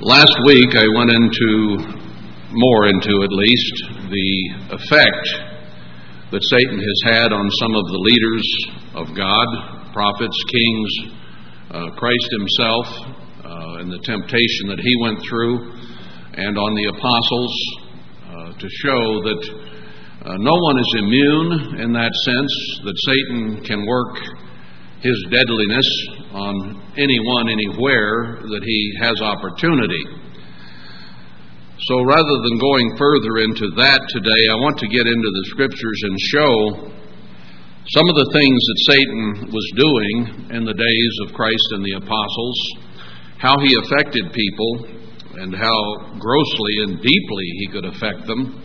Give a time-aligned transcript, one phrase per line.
[0.00, 1.76] Last week I went into,
[2.50, 3.74] more into at least,
[4.08, 4.30] the
[4.74, 5.26] effect
[6.32, 8.46] that Satan has had on some of the leaders
[8.94, 10.90] of God, prophets, kings,
[11.70, 12.86] uh, Christ himself,
[13.44, 15.70] uh, and the temptation that he went through,
[16.34, 17.54] and on the apostles
[18.26, 19.42] uh, to show that
[20.24, 24.16] uh, no one is immune in that sense, that Satan can work
[25.00, 30.04] his deadliness on anyone, anywhere that he has opportunity.
[31.88, 36.00] So rather than going further into that today, I want to get into the scriptures
[36.04, 36.92] and show
[37.90, 41.98] some of the things that Satan was doing in the days of Christ and the
[41.98, 42.58] apostles,
[43.38, 44.86] how he affected people,
[45.42, 48.62] and how grossly and deeply he could affect them,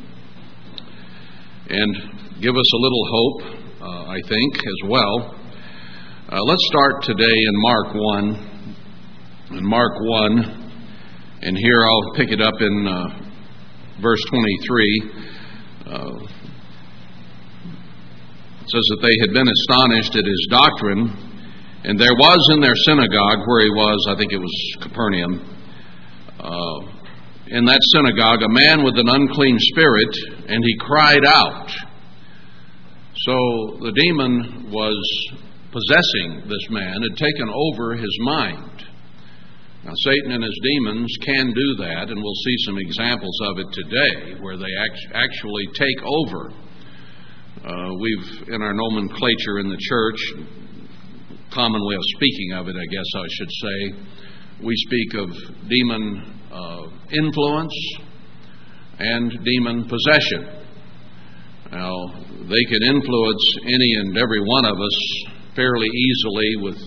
[1.69, 1.95] and
[2.39, 3.41] give us a little hope,
[3.81, 5.36] uh, I think, as well.
[6.29, 9.59] Uh, let's start today in Mark 1.
[9.59, 15.11] In Mark 1, and here I'll pick it up in uh, verse 23.
[15.85, 16.19] Uh,
[18.59, 21.15] it says that they had been astonished at his doctrine,
[21.85, 25.39] and there was in their synagogue where he was, I think it was Capernaum,
[26.41, 26.91] uh,
[27.47, 30.13] in that synagogue a man with an unclean spirit,
[30.49, 31.71] and he cried out.
[33.15, 35.46] So the demon was
[35.77, 38.83] possessing this man had taken over his mind.
[39.85, 43.67] Now, Satan and his demons can do that, and we'll see some examples of it
[43.73, 44.73] today where they
[45.13, 46.51] actually take over.
[47.63, 50.19] Uh, we've, in our nomenclature in the church,
[51.53, 53.77] common way of speaking of it, I guess I should say,
[54.65, 55.29] we speak of
[55.69, 57.73] demon uh, influence
[58.99, 60.57] and demon possession.
[61.71, 61.93] Now,
[62.49, 66.77] they can influence any and every one of us fairly easily with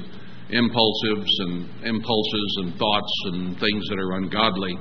[0.55, 4.79] impulsives and impulses and thoughts and things that are ungodly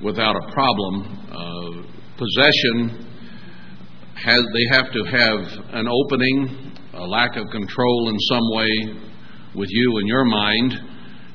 [0.00, 1.02] without a problem.
[1.26, 1.82] Uh,
[2.16, 3.06] possession
[4.14, 5.40] has they have to have
[5.74, 8.70] an opening, a lack of control in some way
[9.56, 10.72] with you and your mind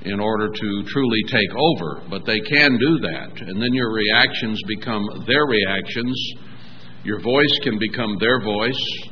[0.04, 2.08] in order to truly take over.
[2.10, 6.16] But they can do that, and then your reactions become their reactions.
[7.04, 9.10] Your voice can become their voice.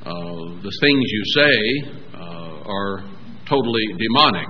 [0.00, 3.04] Uh, the things you say uh, are
[3.46, 4.48] totally demonic.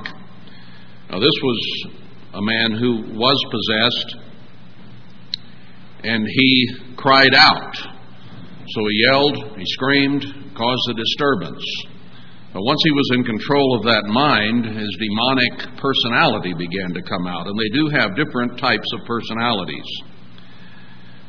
[1.11, 1.87] Now, this was
[2.35, 4.17] a man who was possessed,
[6.05, 7.75] and he cried out.
[7.75, 10.23] So he yelled, he screamed,
[10.55, 11.65] caused a disturbance.
[12.55, 17.27] But once he was in control of that mind, his demonic personality began to come
[17.27, 19.91] out, and they do have different types of personalities.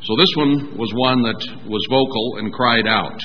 [0.04, 3.20] So this one was one that was vocal and cried out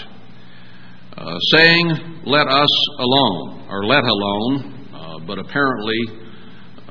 [1.17, 2.69] uh, saying, Let us
[2.99, 5.99] alone, or let alone, uh, but apparently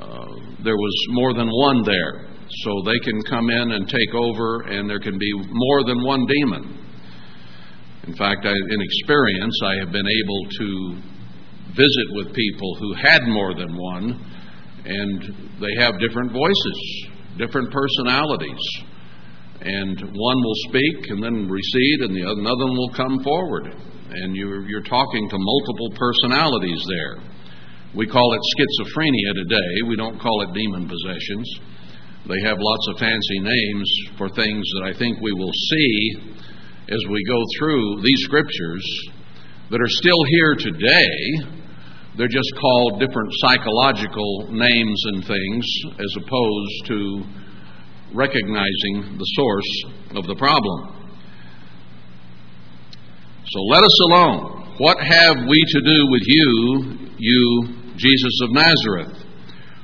[0.01, 0.25] uh,
[0.63, 2.27] there was more than one there.
[2.63, 6.25] So they can come in and take over, and there can be more than one
[6.25, 6.79] demon.
[8.07, 10.95] In fact, I, in experience, I have been able to
[11.69, 14.25] visit with people who had more than one,
[14.85, 15.21] and
[15.59, 18.61] they have different voices, different personalities.
[19.61, 23.75] And one will speak and then recede, and the other, another one will come forward
[24.09, 27.23] and you're, you're talking to multiple personalities there.
[27.95, 29.87] We call it schizophrenia today.
[29.87, 31.47] We don't call it demon possessions.
[32.27, 36.13] They have lots of fancy names for things that I think we will see
[36.89, 38.85] as we go through these scriptures
[39.71, 41.49] that are still here today.
[42.17, 47.23] They're just called different psychological names and things as opposed to
[48.13, 50.94] recognizing the source of the problem.
[53.47, 54.73] So let us alone.
[54.79, 59.23] What have we to do with you, you Jesus of Nazareth?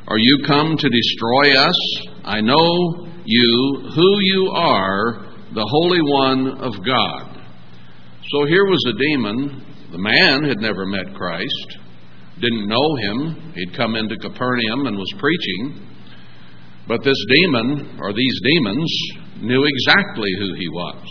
[0.08, 2.08] Are you come to destroy us?
[2.26, 7.46] I know you, who you are, the Holy One of God.
[8.32, 9.66] So here was a demon.
[9.92, 11.78] The man had never met Christ,
[12.40, 13.54] didn't know him.
[13.54, 15.88] He'd come into Capernaum and was preaching.
[16.88, 18.92] But this demon, or these demons,
[19.42, 21.06] knew exactly who he was.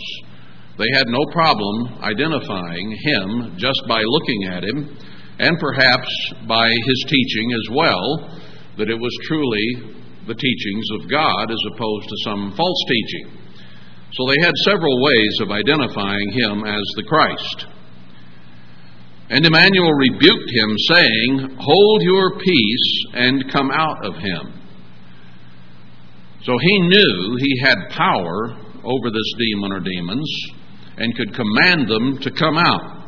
[0.81, 4.97] They had no problem identifying him just by looking at him,
[5.38, 6.09] and perhaps
[6.49, 8.41] by his teaching as well,
[8.79, 9.93] that it was truly
[10.27, 13.29] the teachings of God as opposed to some false teaching.
[14.15, 17.67] So they had several ways of identifying him as the Christ.
[19.29, 24.55] And Emmanuel rebuked him, saying, Hold your peace and come out of him.
[26.43, 30.56] So he knew he had power over this demon or demons
[31.00, 33.00] and could command them to come out.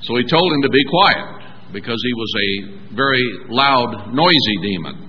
[0.00, 5.08] So he told him to be quiet because he was a very loud, noisy demon.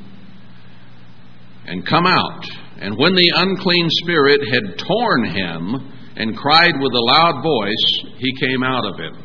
[1.65, 2.43] and come out.
[2.81, 8.35] And when the unclean spirit had torn him and cried with a loud voice, he
[8.45, 9.15] came out of him.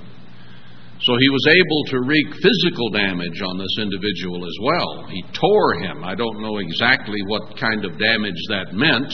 [1.00, 5.06] So he was able to wreak physical damage on this individual as well.
[5.11, 6.05] He tore him.
[6.05, 9.12] I don't know exactly what kind of damage that meant,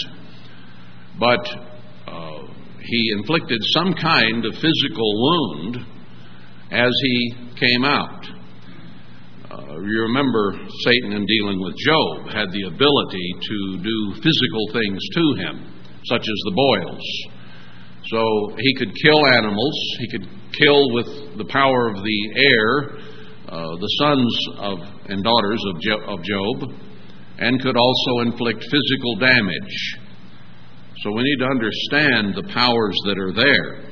[1.19, 1.74] but
[2.85, 5.77] he inflicted some kind of physical wound
[6.71, 8.27] as he came out.
[9.51, 15.01] Uh, you remember Satan, in dealing with Job, had the ability to do physical things
[15.15, 15.73] to him,
[16.05, 17.05] such as the boils.
[18.07, 20.29] So he could kill animals, he could
[20.59, 22.99] kill with the power of the air
[23.49, 26.75] uh, the sons of and daughters of, jo- of Job,
[27.39, 29.99] and could also inflict physical damage.
[31.03, 33.91] So we need to understand the powers that are there.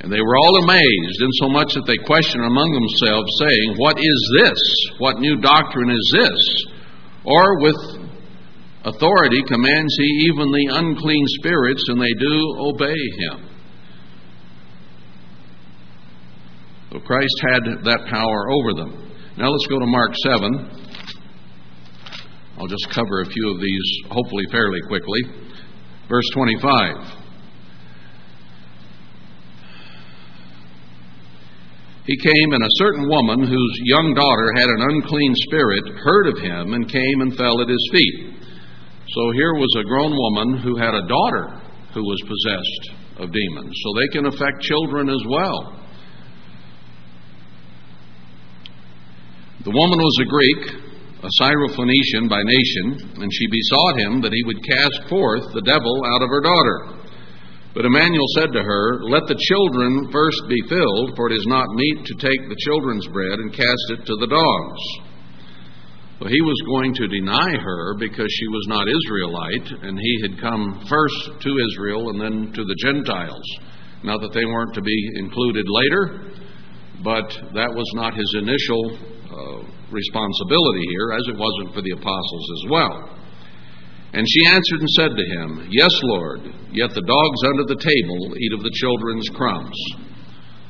[0.00, 4.60] And they were all amazed, insomuch that they questioned among themselves, saying, What is this?
[4.98, 6.40] What new doctrine is this?
[7.24, 7.76] Or with
[8.84, 13.48] authority commands he even the unclean spirits, and they do obey him.
[16.92, 19.12] So Christ had that power over them.
[19.36, 20.87] Now let's go to Mark 7.
[22.58, 25.22] I'll just cover a few of these, hopefully fairly quickly.
[26.08, 27.18] Verse 25.
[32.06, 36.38] He came, and a certain woman whose young daughter had an unclean spirit heard of
[36.38, 38.32] him and came and fell at his feet.
[39.06, 41.60] So here was a grown woman who had a daughter
[41.94, 43.74] who was possessed of demons.
[43.84, 45.78] So they can affect children as well.
[49.64, 50.87] The woman was a Greek,
[51.18, 56.02] a Syrophoenician by nation, and she besought him that he would cast forth the devil
[56.14, 56.98] out of her daughter.
[57.74, 61.74] But Emmanuel said to her, Let the children first be filled, for it is not
[61.74, 64.82] meet to take the children's bread and cast it to the dogs.
[66.20, 70.40] Well, he was going to deny her because she was not Israelite, and he had
[70.40, 73.46] come first to Israel and then to the Gentiles.
[74.02, 76.30] Not that they weren't to be included later,
[77.02, 78.98] but that was not his initial
[79.30, 83.18] uh, responsibility here, as it wasn't for the apostles as well.
[84.12, 86.40] And she answered and said to him, Yes, Lord,
[86.72, 89.78] yet the dogs under the table eat of the children's crumbs.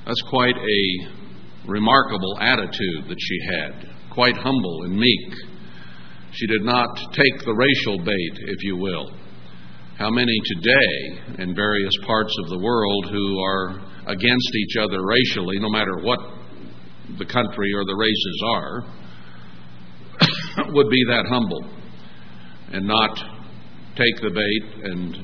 [0.06, 0.82] That's quite a
[1.69, 5.32] remarkable attitude that she had, quite humble and meek.
[6.32, 9.12] She did not take the racial bait, if you will.
[9.99, 15.59] How many today in various parts of the world who are against each other racially,
[15.59, 16.20] no matter what
[17.19, 18.85] the country or the races are,
[20.75, 21.64] would be that humble
[22.72, 23.16] and not
[23.96, 25.16] take the bait and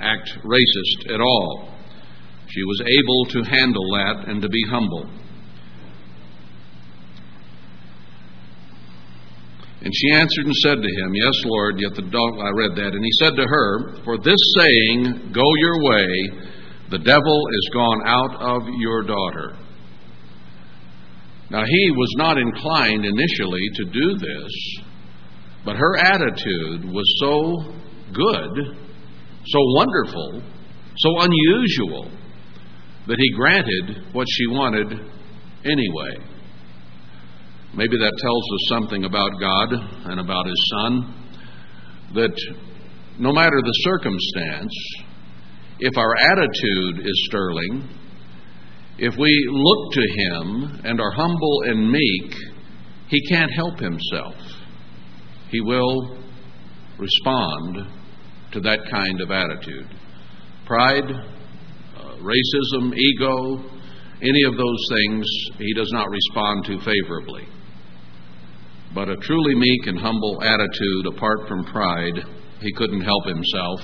[0.00, 1.74] act racist at all.
[2.48, 5.08] She was able to handle that and to be humble.
[9.82, 12.94] And she answered and said to him, Yes, Lord, yet the dog, I read that.
[12.94, 16.06] And he said to her, For this saying, Go your way,
[16.90, 19.56] the devil is gone out of your daughter.
[21.52, 24.52] Now, he was not inclined initially to do this,
[25.66, 27.74] but her attitude was so
[28.10, 28.76] good,
[29.46, 30.42] so wonderful,
[30.96, 32.10] so unusual,
[33.06, 34.92] that he granted what she wanted
[35.66, 36.16] anyway.
[37.74, 39.72] Maybe that tells us something about God
[40.10, 41.14] and about His Son,
[42.14, 42.34] that
[43.18, 44.72] no matter the circumstance,
[45.80, 47.88] if our attitude is sterling,
[48.98, 52.34] if we look to Him and are humble and meek,
[53.08, 54.34] He can't help Himself.
[55.50, 56.18] He will
[56.98, 57.86] respond
[58.52, 59.88] to that kind of attitude.
[60.66, 63.64] Pride, uh, racism, ego,
[64.20, 65.26] any of those things,
[65.58, 67.48] He does not respond to favorably.
[68.94, 72.20] But a truly meek and humble attitude, apart from pride,
[72.60, 73.80] He couldn't help Himself,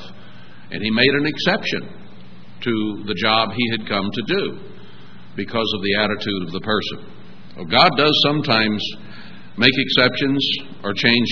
[0.71, 1.81] and He made an exception
[2.61, 4.68] to the job He had come to do
[5.39, 6.99] because of the attitude of the person.
[7.55, 8.83] Well, God does sometimes
[9.57, 10.43] make exceptions
[10.83, 11.31] or change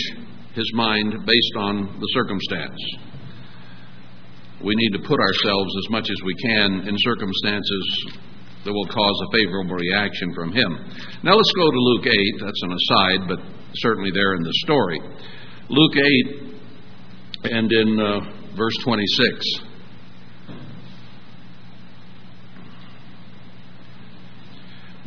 [0.54, 2.78] his mind based on the circumstance.
[4.62, 8.06] We need to put ourselves as much as we can in circumstances
[8.64, 10.70] that will cause a favorable reaction from him.
[11.22, 12.46] Now let's go to Luke 8.
[12.46, 13.38] That's an aside, but
[13.74, 15.00] certainly there in the story.
[15.68, 15.96] Luke
[17.42, 18.20] 8 and in uh,
[18.56, 19.65] verse 26.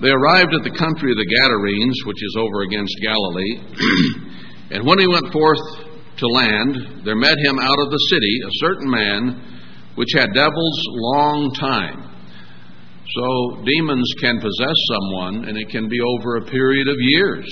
[0.02, 3.60] They arrived at the country of the Gadarenes, which is over against Galilee.
[4.72, 5.60] and when he went forth
[6.18, 9.44] to land, there met him out of the city a certain man
[9.96, 12.00] which had devils long time.
[13.12, 17.50] So demons can possess someone, and it can be over a period of years,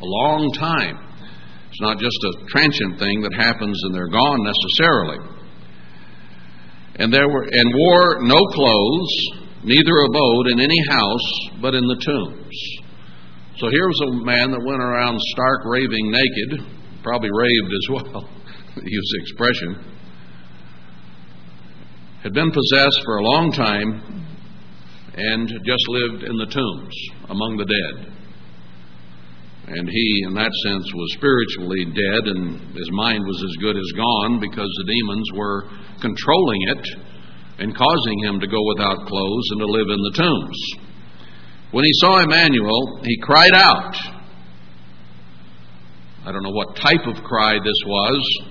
[0.00, 0.98] a long time.
[1.70, 5.18] It's not just a transient thing that happens and they're gone necessarily.
[6.96, 11.96] And there were and wore no clothes, neither abode in any house, but in the
[11.96, 12.78] tombs.
[13.58, 16.64] So here was a man that went around stark raving naked,
[17.02, 18.28] probably raved as well,
[18.82, 19.98] use the expression,
[22.22, 24.24] had been possessed for a long time
[25.14, 26.94] and just lived in the tombs
[27.30, 28.14] among the dead.
[29.68, 33.92] And he, in that sense, was spiritually dead, and his mind was as good as
[33.92, 35.64] gone because the demons were
[36.00, 36.84] controlling it
[37.58, 40.88] and causing him to go without clothes and to live in the tombs.
[41.72, 43.94] When he saw Emmanuel, he cried out.
[46.24, 48.42] I don't know what type of cry this was,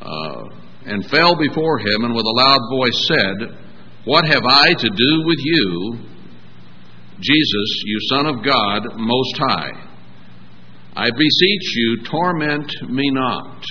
[0.00, 0.42] uh,
[0.86, 3.58] and fell before him, and with a loud voice said,
[4.04, 5.98] What have I to do with you,
[7.20, 9.70] Jesus, you Son of God, Most High?
[10.96, 13.64] I beseech you, torment me not.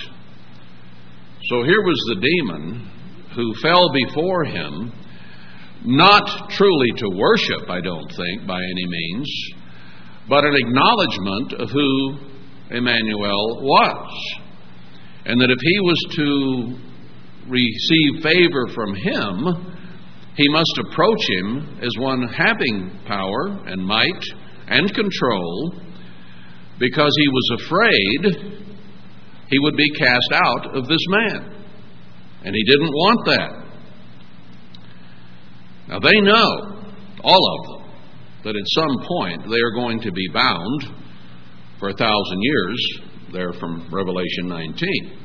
[1.48, 2.90] So here was the demon
[3.34, 4.92] who fell before him,
[5.84, 9.54] not truly to worship, I don't think, by any means,
[10.28, 12.16] but an acknowledgement of who
[12.70, 14.38] Emmanuel was.
[15.26, 16.78] And that if he was to
[17.48, 19.74] receive favor from him,
[20.36, 24.24] he must approach him as one having power and might
[24.68, 25.74] and control
[26.78, 28.54] because he was afraid
[29.48, 31.53] he would be cast out of this man.
[32.44, 33.64] And he didn't want that.
[35.88, 36.84] Now they know,
[37.24, 37.90] all of them,
[38.44, 40.92] that at some point they are going to be bound
[41.78, 42.98] for a thousand years,
[43.32, 45.24] there from Revelation 19.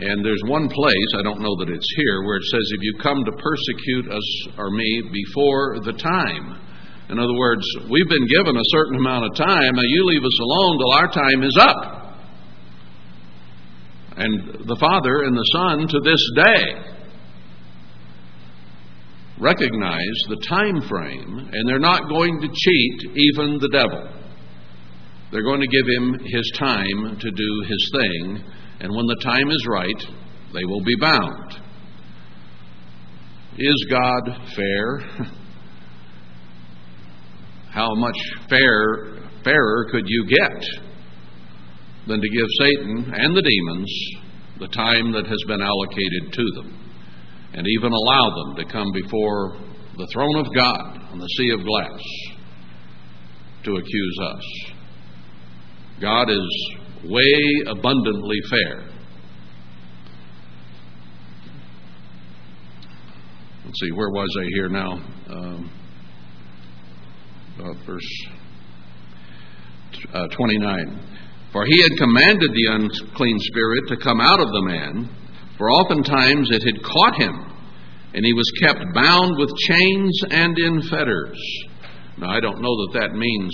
[0.00, 2.94] And there's one place, I don't know that it's here, where it says, If you
[3.02, 6.56] come to persecute us or me before the time.
[7.10, 10.38] In other words, we've been given a certain amount of time, now you leave us
[10.40, 11.99] alone till our time is up.
[14.20, 16.74] And the Father and the Son to this day
[19.38, 24.10] recognize the time frame, and they're not going to cheat even the devil.
[25.32, 28.44] They're going to give him his time to do his thing,
[28.80, 30.04] and when the time is right,
[30.52, 31.54] they will be bound.
[33.56, 34.98] Is God fair?
[37.70, 38.18] How much
[38.50, 40.89] fair, fairer could you get
[42.06, 43.90] than to give Satan and the demons
[44.58, 46.78] the time that has been allocated to them,
[47.54, 49.56] and even allow them to come before
[49.96, 52.00] the throne of God on the sea of glass
[53.64, 54.72] to accuse us?
[56.00, 58.84] God is way abundantly fair.
[63.64, 64.92] Let's see, where was I here now?
[65.28, 65.70] Um,
[67.60, 68.26] uh, verse
[70.12, 71.19] uh, 29.
[71.52, 75.08] For he had commanded the unclean spirit to come out of the man,
[75.58, 77.34] for oftentimes it had caught him,
[78.14, 81.38] and he was kept bound with chains and in fetters.
[82.18, 83.52] Now, I don't know that that means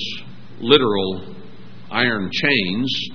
[0.61, 1.35] literal
[1.91, 3.09] iron chains,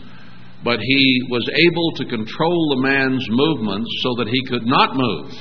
[0.64, 5.32] but he was able to control the man's movements so that he could not move.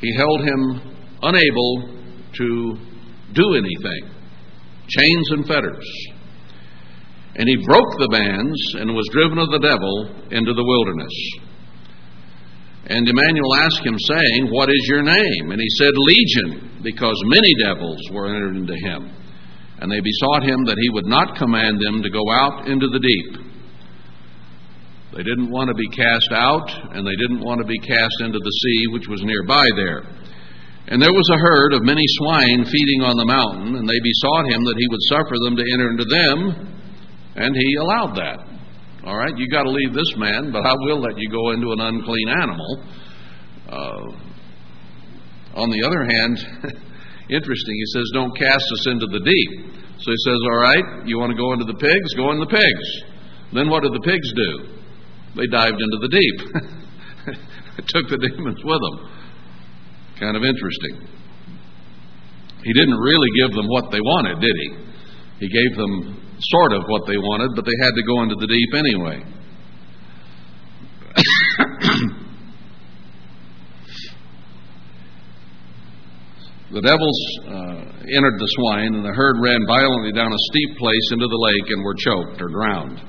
[0.00, 0.80] He held him
[1.22, 1.90] unable
[2.34, 2.78] to
[3.32, 4.10] do anything
[4.88, 5.84] chains and fetters.
[7.36, 11.12] And he broke the bands and was driven of the devil into the wilderness.
[12.88, 15.52] And Emmanuel asked him, saying, What is your name?
[15.52, 19.10] And he said, Legion, because many devils were entered into him.
[19.82, 23.02] And they besought him that he would not command them to go out into the
[23.02, 23.46] deep.
[25.12, 28.38] They didn't want to be cast out, and they didn't want to be cast into
[28.38, 30.04] the sea, which was nearby there.
[30.88, 34.46] And there was a herd of many swine feeding on the mountain, and they besought
[34.46, 36.75] him that he would suffer them to enter into them,
[37.36, 38.38] and he allowed that.
[39.04, 41.70] All right, you got to leave this man, but I will let you go into
[41.72, 42.82] an unclean animal.
[43.68, 44.02] Uh,
[45.54, 46.74] on the other hand,
[47.30, 49.52] interesting, he says, Don't cast us into the deep.
[50.00, 52.14] So he says, All right, you want to go into the pigs?
[52.16, 52.88] Go in the pigs.
[53.54, 54.50] Then what did the pigs do?
[55.36, 56.38] They dived into the deep,
[57.94, 58.96] took the demons with them.
[60.18, 61.06] Kind of interesting.
[62.64, 64.68] He didn't really give them what they wanted, did he?
[65.44, 68.46] He gave them sort of what they wanted, but they had to go into the
[68.46, 69.24] deep anyway.
[76.72, 81.12] the devils uh, entered the swine, and the herd ran violently down a steep place
[81.12, 83.00] into the lake and were choked or drowned.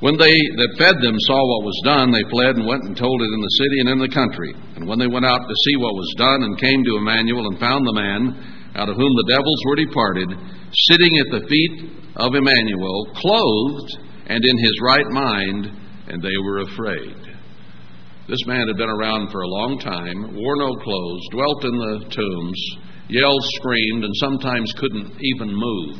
[0.00, 3.20] When they that fed them saw what was done, they fled and went and told
[3.20, 4.56] it in the city and in the country.
[4.80, 7.60] And when they went out to see what was done, and came to Emmanuel and
[7.60, 8.32] found the man
[8.76, 10.28] out of whom the devils were departed,
[10.90, 15.66] sitting at the feet of Emmanuel, clothed and in his right mind,
[16.08, 17.16] and they were afraid.
[18.28, 22.14] This man had been around for a long time, wore no clothes, dwelt in the
[22.14, 22.60] tombs,
[23.08, 25.98] yelled, screamed, and sometimes couldn't even move,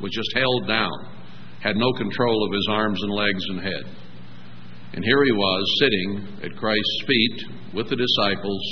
[0.00, 0.90] was just held down,
[1.60, 3.86] had no control of his arms and legs and head.
[4.94, 6.10] And here he was sitting
[6.42, 8.62] at Christ's feet with the disciples,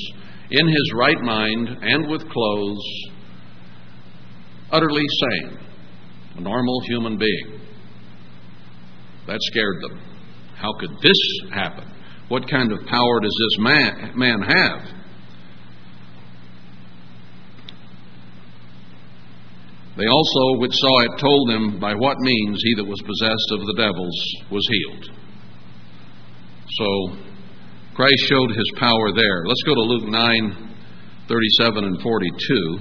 [0.51, 2.85] in his right mind and with clothes,
[4.71, 5.59] utterly sane,
[6.37, 7.61] a normal human being.
[9.27, 10.01] That scared them.
[10.57, 11.91] How could this happen?
[12.29, 15.05] What kind of power does this man, man have?
[19.97, 23.61] They also, which saw it, told them by what means he that was possessed of
[23.61, 25.11] the devils was healed.
[26.69, 27.17] So
[27.95, 29.45] Christ showed his power there.
[29.47, 30.71] Let's go to Luke 9
[31.29, 32.79] 37 and 42.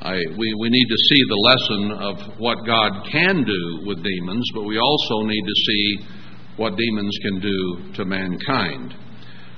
[0.00, 4.50] I, we, we need to see the lesson of what God can do with demons,
[4.54, 5.98] but we also need to see
[6.56, 8.94] what demons can do to mankind.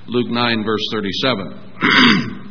[0.07, 2.43] Luke 9, verse 37.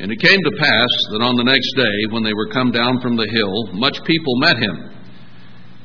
[0.00, 3.00] And it came to pass that on the next day, when they were come down
[3.02, 4.97] from the hill, much people met him.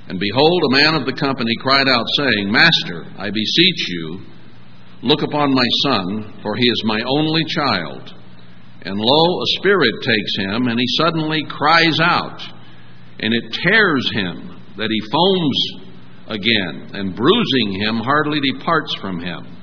[0.07, 4.19] And behold, a man of the company cried out, saying, Master, I beseech you,
[5.01, 8.13] look upon my son, for he is my only child.
[8.81, 12.41] And lo, a spirit takes him, and he suddenly cries out,
[13.19, 15.83] and it tears him, that he foams
[16.27, 19.57] again, and bruising him hardly departs from him.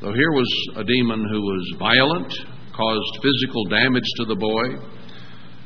[0.00, 2.32] So here was a demon who was violent,
[2.76, 4.66] caused physical damage to the boy,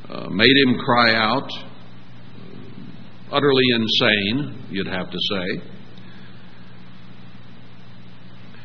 [0.08, 1.50] uh, made him cry out,
[3.32, 5.62] utterly insane, you'd have to say.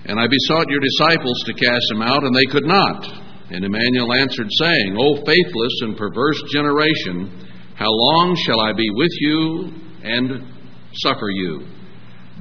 [0.06, 3.06] And I besought your disciples to cast him out, and they could not.
[3.50, 9.12] And Emmanuel answered, saying, O faithless and perverse generation, how long shall I be with
[9.20, 10.46] you and
[10.94, 11.66] suffer you?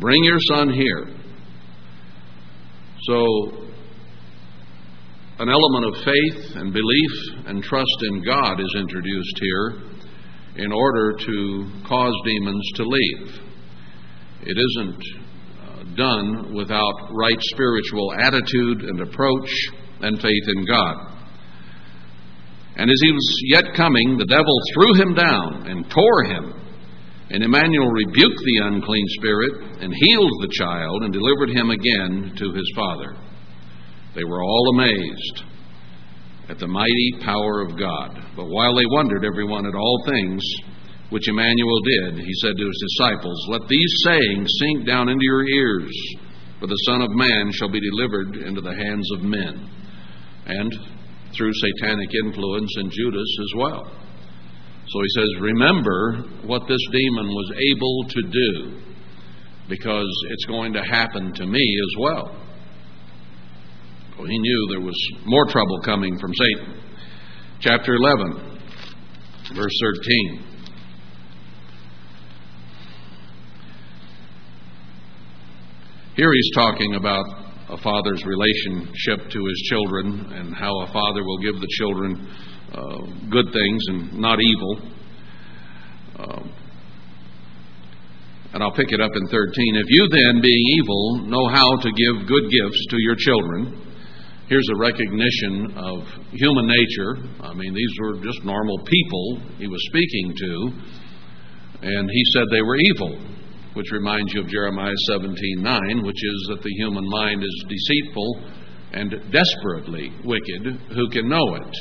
[0.01, 1.09] Bring your son here.
[3.09, 3.67] So,
[5.39, 9.96] an element of faith and belief and trust in God is introduced here
[10.59, 13.41] in order to cause demons to leave.
[14.43, 15.03] It isn't
[15.61, 19.51] uh, done without right spiritual attitude and approach
[20.01, 21.13] and faith in God.
[22.77, 26.67] And as he was yet coming, the devil threw him down and tore him
[27.29, 32.53] and Emmanuel rebuked the unclean spirit and healed the child and delivered him again to
[32.53, 33.17] his father.
[34.15, 35.43] They were all amazed
[36.49, 38.23] at the mighty power of God.
[38.37, 40.43] But while they wondered, everyone, at all things
[41.11, 45.47] which Emmanuel did, he said to his disciples, Let these sayings sink down into your
[45.47, 45.93] ears,
[46.61, 49.71] for the Son of Man shall be delivered into the hands of men.
[50.47, 50.73] And
[51.37, 53.85] through satanic influence in Judas as well.
[54.89, 58.81] So he says, Remember what this demon was able to do,
[59.69, 62.46] because it's going to happen to me as well.
[64.25, 66.81] He knew there was more trouble coming from Satan.
[67.61, 68.59] Chapter 11,
[69.55, 70.45] verse 13.
[76.17, 77.27] Here he's talking about
[77.69, 82.29] a father's relationship to his children and how a father will give the children
[82.73, 82.99] uh,
[83.31, 84.81] good things and not evil.
[86.19, 86.43] Uh,
[88.55, 89.77] and I'll pick it up in 13.
[89.77, 93.86] If you then, being evil, know how to give good gifts to your children,
[94.49, 97.17] here's a recognition of human nature.
[97.43, 100.71] I mean, these were just normal people he was speaking to,
[101.83, 103.19] and he said they were evil,
[103.75, 108.43] which reminds you of Jeremiah 17:9, which is that the human mind is deceitful
[108.93, 110.81] and desperately wicked.
[110.95, 111.77] Who can know it?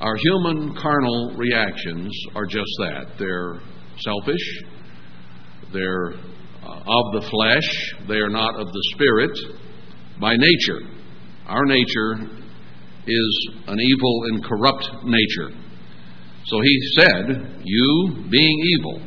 [0.00, 3.18] Our human carnal reactions are just that.
[3.18, 3.60] They're
[3.98, 4.62] selfish,
[5.72, 6.12] they're
[6.62, 9.38] uh, of the flesh, they are not of the spirit
[10.20, 10.97] by nature.
[11.48, 12.28] Our nature
[13.06, 15.56] is an evil and corrupt nature.
[16.44, 19.00] So he said, You, being evil,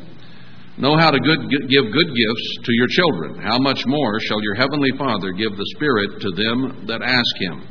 [0.76, 3.40] know how to good, give good gifts to your children.
[3.40, 7.62] How much more shall your heavenly Father give the Spirit to them that ask him?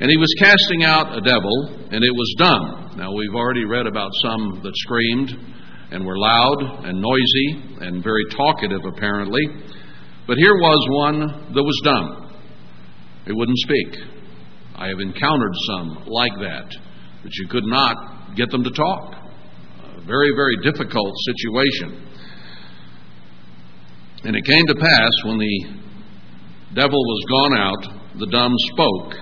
[0.00, 2.96] And he was casting out a devil, and it was done.
[2.96, 5.30] Now, we've already read about some that screamed
[5.90, 9.42] and were loud and noisy and very talkative, apparently.
[10.26, 12.29] But here was one that was dumb.
[13.30, 13.96] It wouldn't speak.
[14.74, 16.66] I have encountered some like that,
[17.22, 19.14] that you could not get them to talk.
[19.84, 22.08] A very, very difficult situation.
[24.24, 25.64] And it came to pass when the
[26.74, 29.14] devil was gone out, the dumb spoke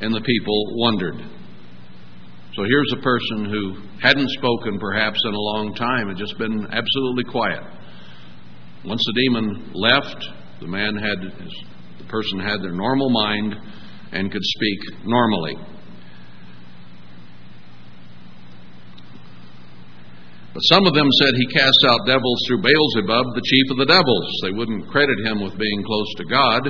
[0.00, 1.16] and the people wondered.
[2.54, 6.68] So here's a person who hadn't spoken perhaps in a long time, had just been
[6.70, 7.64] absolutely quiet.
[8.84, 10.24] Once the demon left,
[10.60, 11.69] the man had, the
[12.10, 13.54] person had their normal mind
[14.12, 15.56] and could speak normally.
[20.52, 23.86] But some of them said he cast out devils through Beelzebub, the chief of the
[23.86, 24.28] devils.
[24.42, 26.62] They wouldn't credit him with being close to God.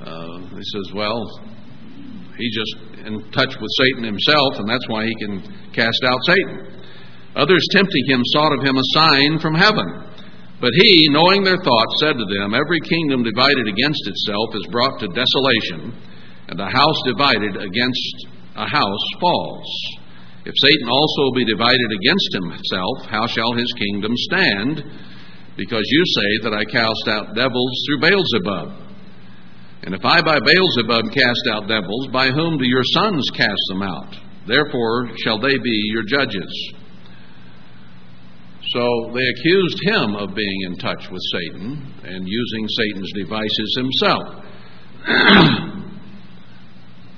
[0.00, 1.26] Uh, he says, well,
[2.38, 5.42] he's just in touch with Satan himself, and that's why he can
[5.74, 6.80] cast out Satan.
[7.34, 10.09] Others tempting him sought of him a sign from heaven.
[10.60, 15.00] But he, knowing their thoughts, said to them, Every kingdom divided against itself is brought
[15.00, 15.96] to desolation,
[16.48, 18.16] and a house divided against
[18.56, 19.68] a house falls.
[20.44, 24.84] If Satan also be divided against himself, how shall his kingdom stand?
[25.56, 28.90] Because you say that I cast out devils through Beelzebub.
[29.82, 33.82] And if I by Beelzebub cast out devils, by whom do your sons cast them
[33.82, 34.14] out?
[34.46, 36.74] Therefore shall they be your judges.
[38.72, 44.44] So they accused him of being in touch with Satan and using Satan's devices himself.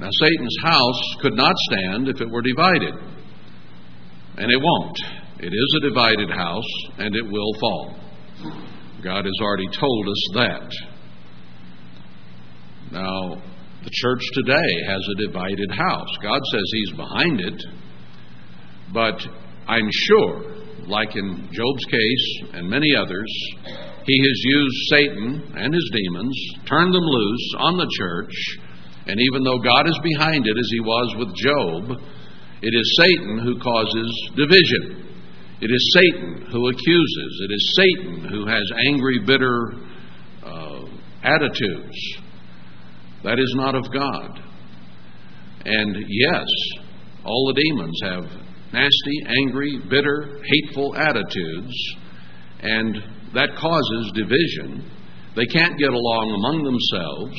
[0.01, 2.93] Now, Satan's house could not stand if it were divided.
[4.37, 4.99] And it won't.
[5.39, 7.97] It is a divided house, and it will fall.
[9.05, 10.73] God has already told us that.
[12.91, 13.43] Now,
[13.85, 16.09] the church today has a divided house.
[16.21, 17.63] God says He's behind it,
[18.93, 19.25] but
[19.69, 23.31] I'm sure, like in Job's case and many others,
[24.05, 28.59] He has used Satan and his demons, turned them loose on the church
[29.07, 31.99] and even though God is behind it, as he was with Job,
[32.63, 35.11] it is Satan who causes division.
[35.61, 37.41] It is Satan who accuses.
[37.43, 39.75] It is Satan who has angry, bitter
[40.45, 40.85] uh,
[41.25, 41.99] attitudes.
[43.25, 44.41] That is not of God.
[45.65, 46.47] And yes,
[47.25, 48.42] all the demons have
[48.73, 51.75] nasty, angry, bitter, hateful attitudes,
[52.61, 52.97] and
[53.35, 54.91] that causes division.
[55.35, 57.37] They can't get along among themselves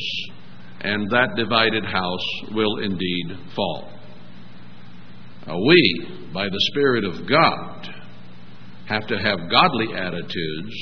[0.84, 3.90] and that divided house will indeed fall.
[5.48, 7.90] Now, we, by the Spirit of God,
[8.88, 10.76] have to have godly attitudes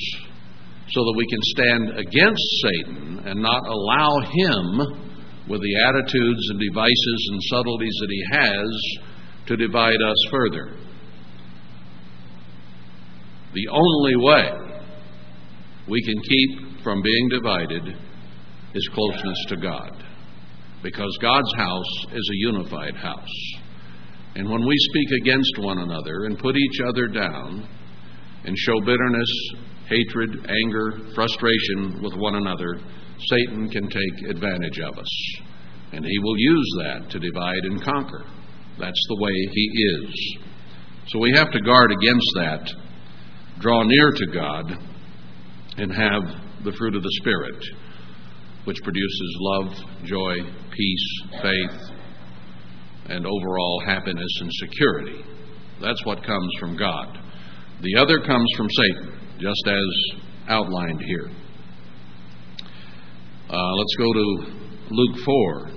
[0.90, 5.08] so that we can stand against Satan and not allow him,
[5.48, 8.70] with the attitudes and devices and subtleties that he has,
[9.48, 10.76] to divide us further.
[13.54, 14.82] The only way
[15.90, 17.96] we can keep from being divided
[18.74, 20.04] is closeness to God.
[20.84, 23.54] Because God's house is a unified house.
[24.36, 27.68] And when we speak against one another and put each other down
[28.46, 29.30] and show bitterness,
[29.88, 32.80] hatred, anger, frustration with one another,
[33.20, 35.42] Satan can take advantage of us.
[35.92, 38.26] And he will use that to divide and conquer.
[38.82, 40.38] That's the way he is.
[41.10, 42.74] So we have to guard against that,
[43.60, 44.72] draw near to God,
[45.78, 46.24] and have
[46.64, 47.64] the fruit of the Spirit
[48.66, 50.36] which produces love, joy,
[50.72, 51.92] peace, faith,
[53.08, 55.24] and overall happiness and security.
[55.82, 57.18] That's what comes from God.
[57.82, 61.32] The other comes from Satan, just as outlined here.
[63.50, 64.46] Uh, let's go to
[64.92, 65.70] Luke 4,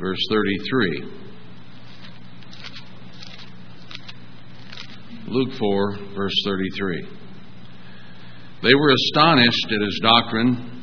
[0.00, 1.17] verse 33.
[5.30, 7.08] Luke 4, verse 33.
[8.62, 10.78] They were astonished at his doctrine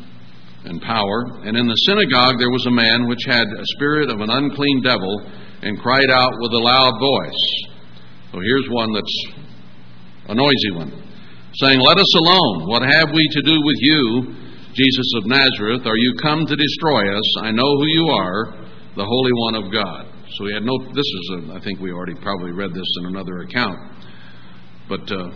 [0.65, 1.45] and power.
[1.45, 4.81] And in the synagogue there was a man which had a spirit of an unclean
[4.81, 5.21] devil
[5.61, 7.43] and cried out with a loud voice.
[8.31, 9.17] So here's one that's
[10.27, 10.91] a noisy one,
[11.61, 12.67] saying, Let us alone.
[12.67, 14.35] What have we to do with you,
[14.73, 15.85] Jesus of Nazareth?
[15.85, 17.27] Are you come to destroy us?
[17.41, 18.45] I know who you are,
[18.97, 20.11] the Holy One of God.
[20.37, 23.05] So he had no, this is, a, I think we already probably read this in
[23.05, 23.77] another account.
[24.87, 25.29] But uh,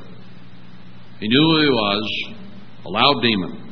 [1.19, 2.35] he knew who he was,
[2.85, 3.69] a loud demon.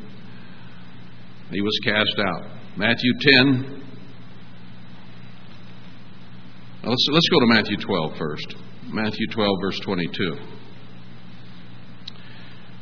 [1.51, 2.43] He was cast out.
[2.75, 3.83] Matthew 10.
[6.83, 8.55] Let's, let's go to Matthew 12 first.
[8.87, 10.37] Matthew 12, verse 22.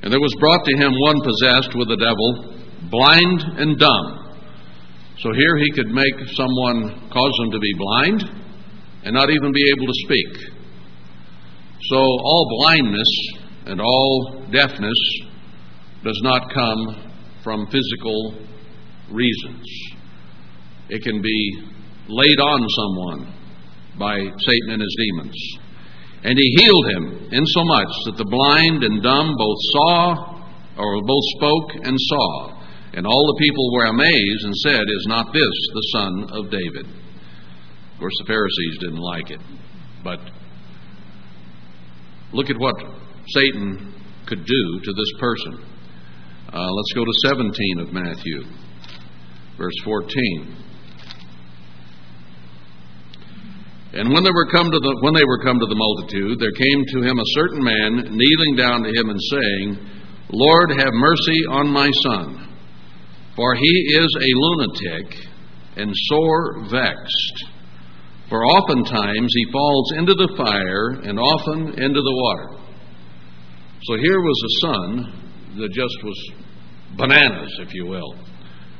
[0.04, 2.54] And there was brought to him one possessed with the devil,
[2.92, 4.38] blind and dumb.
[5.18, 8.24] So here he could make someone, cause them to be blind
[9.04, 10.55] and not even be able to speak.
[11.82, 13.08] So all blindness
[13.66, 14.98] and all deafness
[16.04, 17.12] does not come
[17.44, 18.36] from physical
[19.12, 19.66] reasons.
[20.90, 21.64] It can be
[22.08, 23.34] laid on someone
[23.98, 25.58] by Satan and his demons.
[26.24, 30.36] And he healed him insomuch that the blind and dumb both saw,
[30.78, 32.62] or both spoke and saw.
[32.94, 36.88] And all the people were amazed and said, Is not this the son of David?
[36.88, 39.42] Of course, the Pharisees didn't like it.
[40.04, 40.20] But
[42.36, 42.76] look at what
[43.30, 43.94] Satan
[44.28, 45.66] could do to this person.
[46.52, 48.44] Uh, let's go to 17 of Matthew,
[49.58, 50.58] verse 14.
[53.94, 56.52] And when they were come to the when they were come to the multitude, there
[56.52, 59.80] came to him a certain man, kneeling down to him and saying,
[60.32, 62.50] Lord, have mercy on my son,
[63.38, 65.16] for he is a lunatic
[65.78, 67.55] and sore vexed.
[68.30, 72.66] For oftentimes he falls into the fire and often into the water.
[73.84, 76.32] So here was a son that just was
[76.98, 78.16] bananas, if you will.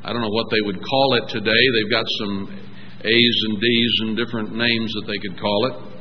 [0.02, 1.62] I don't know what they would call it today.
[1.74, 2.58] They've got some
[3.04, 5.96] A's and D's and different names that they could call it.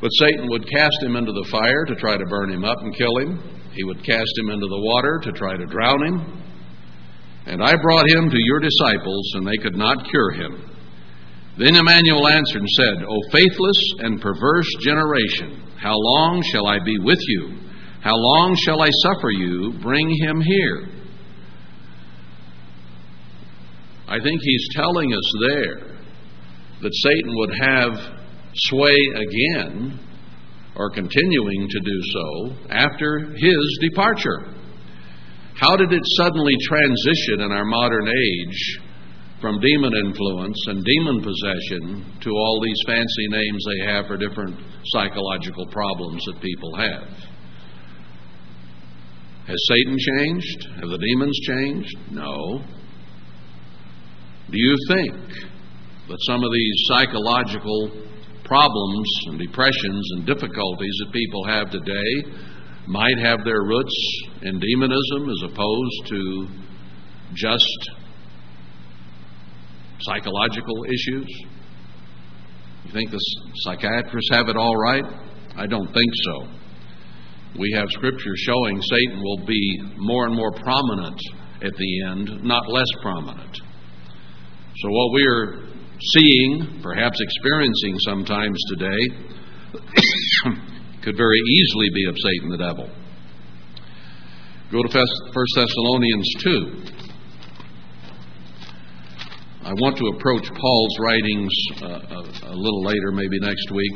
[0.00, 2.96] But Satan would cast him into the fire to try to burn him up and
[2.96, 3.38] kill him.
[3.72, 6.42] He would cast him into the water to try to drown him.
[7.46, 10.71] And I brought him to your disciples, and they could not cure him.
[11.58, 16.98] Then Emmanuel answered and said, O faithless and perverse generation, how long shall I be
[16.98, 17.58] with you?
[18.00, 19.74] How long shall I suffer you?
[19.80, 20.88] Bring him here.
[24.08, 25.92] I think he's telling us there
[26.82, 28.22] that Satan would have
[28.54, 29.98] sway again,
[30.74, 34.54] or continuing to do so, after his departure.
[35.54, 38.80] How did it suddenly transition in our modern age
[39.42, 44.56] from demon influence and demon possession to all these fancy names they have for different
[44.86, 47.08] psychological problems that people have?
[49.48, 50.68] Has Satan changed?
[50.80, 51.96] Have the demons changed?
[52.12, 52.62] No.
[54.48, 55.14] Do you think
[56.08, 57.90] that some of these psychological
[58.44, 62.30] problems and depressions and difficulties that people have today
[62.86, 66.46] might have their roots in demonism as opposed to
[67.34, 67.90] just
[70.02, 71.26] psychological issues?
[72.84, 73.20] You think the
[73.64, 75.04] psychiatrists have it all right?
[75.56, 76.48] I don't think so.
[77.58, 81.20] We have scripture showing Satan will be more and more prominent
[81.62, 83.54] at the end, not less prominent.
[83.54, 85.72] So, what we are
[86.14, 89.08] seeing, perhaps experiencing sometimes today,
[91.04, 92.88] could very easily be of Satan the devil.
[94.72, 95.06] Go to 1
[95.54, 97.01] Thessalonians 2.
[99.64, 103.94] I want to approach Paul's writings uh, a, a, little later, maybe next week,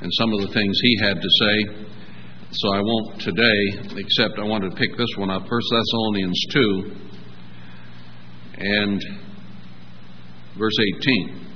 [0.00, 1.86] and some of the things he had to say.
[2.52, 6.92] So I won't today, except I wanted to pick this one up 1 Thessalonians 2.
[8.58, 9.02] And
[10.56, 11.46] verse 18.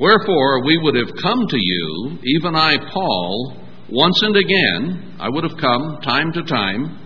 [0.00, 3.58] Wherefore we would have come to you, even I, Paul,
[3.92, 6.98] once and again, I would have come time to time,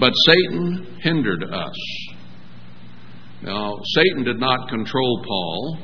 [0.00, 2.17] but Satan hindered us.
[3.42, 5.78] Now, Satan did not control Paul.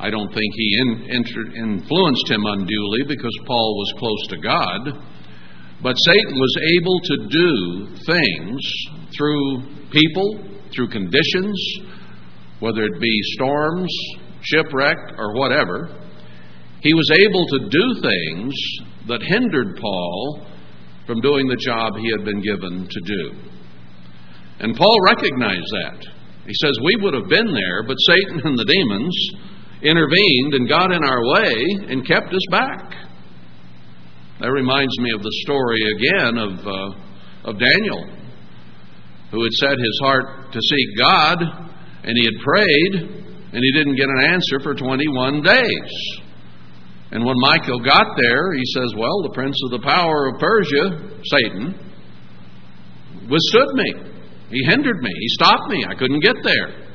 [0.00, 1.10] I don't think he in,
[1.56, 5.04] influenced him unduly because Paul was close to God.
[5.82, 8.60] But Satan was able to do things
[9.16, 10.44] through people,
[10.74, 11.56] through conditions,
[12.58, 13.88] whether it be storms,
[14.42, 15.96] shipwreck, or whatever,
[16.80, 18.54] he was able to do things
[19.06, 20.46] that hindered Paul
[21.06, 23.32] from doing the job he had been given to do.
[24.60, 26.17] And Paul recognized that.
[26.48, 29.14] He says, We would have been there, but Satan and the demons
[29.82, 31.52] intervened and got in our way
[31.92, 32.96] and kept us back.
[34.40, 38.18] That reminds me of the story again of, uh, of Daniel
[39.30, 41.36] who had set his heart to seek God,
[42.04, 42.94] and he had prayed,
[43.52, 45.92] and he didn't get an answer for 21 days.
[47.10, 51.20] And when Michael got there, he says, Well, the prince of the power of Persia,
[51.24, 51.74] Satan,
[53.28, 53.94] withstood me.
[54.50, 55.10] He hindered me.
[55.14, 55.84] He stopped me.
[55.88, 56.88] I couldn't get there.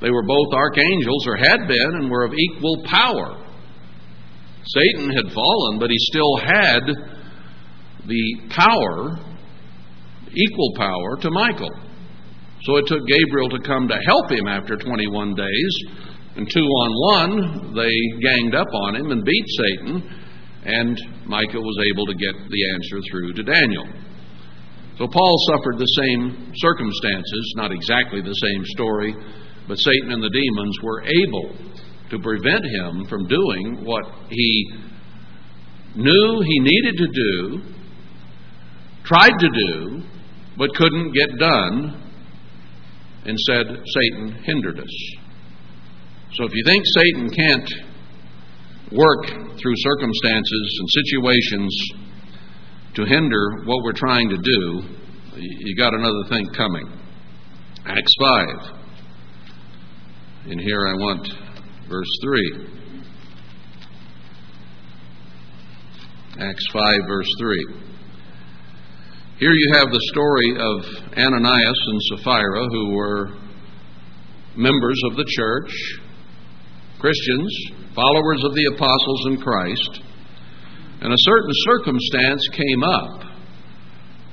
[0.00, 3.44] They were both archangels, or had been, and were of equal power.
[4.66, 6.82] Satan had fallen, but he still had
[8.06, 9.18] the power
[10.34, 11.70] equal power to Michael.
[12.62, 15.74] So it took Gabriel to come to help him after 21 days.
[16.36, 20.02] And two on one, they ganged up on him and beat Satan,
[20.64, 23.86] and Michael was able to get the answer through to Daniel.
[24.98, 29.14] So Paul suffered the same circumstances, not exactly the same story,
[29.66, 31.56] but Satan and the demons were able
[32.10, 34.72] to prevent him from doing what he
[35.96, 37.62] knew he needed to do,
[39.04, 40.02] tried to do,
[40.56, 42.00] but couldn't get done.
[43.26, 45.14] and said Satan hindered us.
[46.34, 47.70] So if you think Satan can't
[48.92, 49.26] work
[49.56, 51.90] through circumstances and situations
[52.94, 54.82] to hinder what we're trying to do,
[55.36, 56.86] you got another thing coming.
[57.86, 58.48] Acts 5.
[60.46, 61.28] And here I want
[61.88, 62.68] verse 3.
[66.40, 67.66] Acts 5, verse 3.
[69.38, 70.84] Here you have the story of
[71.18, 73.30] Ananias and Sapphira, who were
[74.56, 75.72] members of the church,
[77.00, 77.52] Christians,
[77.94, 80.03] followers of the apostles in Christ,
[81.00, 83.20] and a certain circumstance came up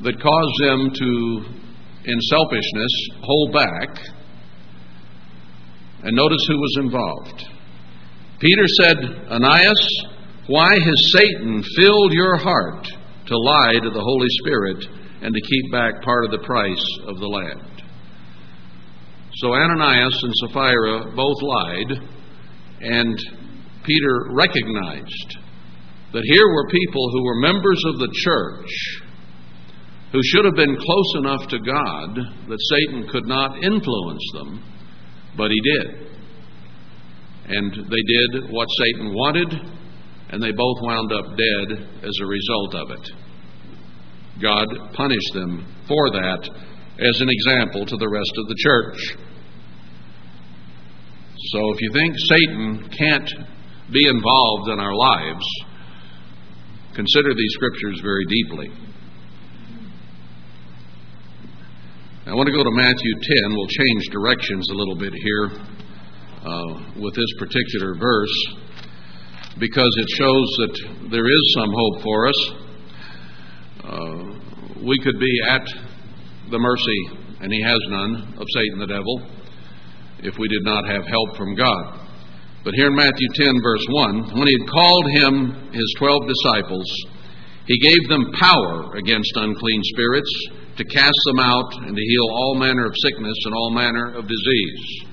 [0.04, 1.45] that caused them to,
[2.06, 4.00] in selfishness, hold back.
[6.04, 7.45] And notice who was involved.
[8.39, 8.97] Peter said,
[9.30, 10.06] Ananias,
[10.47, 12.86] why has Satan filled your heart
[13.28, 14.86] to lie to the Holy Spirit
[15.21, 17.84] and to keep back part of the price of the land?
[19.36, 22.10] So Ananias and Sapphira both lied,
[22.82, 23.17] and
[23.84, 25.38] Peter recognized
[26.13, 29.02] that here were people who were members of the church
[30.12, 32.15] who should have been close enough to God
[32.50, 34.62] that Satan could not influence them,
[35.38, 36.12] but he did.
[37.47, 39.54] And they did what Satan wanted,
[40.30, 43.10] and they both wound up dead as a result of it.
[44.41, 46.50] God punished them for that
[47.00, 49.17] as an example to the rest of the church.
[51.52, 53.32] So if you think Satan can't
[53.91, 55.45] be involved in our lives,
[56.94, 58.70] consider these scriptures very deeply.
[62.26, 63.14] I want to go to Matthew
[63.46, 63.56] 10.
[63.56, 65.52] We'll change directions a little bit here
[66.46, 68.56] uh, with this particular verse
[69.60, 72.52] because it shows that there is some hope for us.
[73.84, 75.68] Uh, we could be at
[76.52, 77.10] the mercy,
[77.42, 79.28] and he has none, of Satan the devil
[80.24, 82.01] if we did not have help from God.
[82.63, 85.34] But here in Matthew 10, verse 1, when he had called him
[85.74, 86.86] his twelve disciples,
[87.65, 90.30] he gave them power against unclean spirits
[90.78, 94.28] to cast them out and to heal all manner of sickness and all manner of
[94.28, 95.10] disease.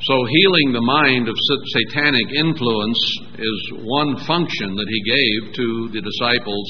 [0.00, 3.00] So, healing the mind of satanic influence
[3.36, 6.68] is one function that he gave to the disciples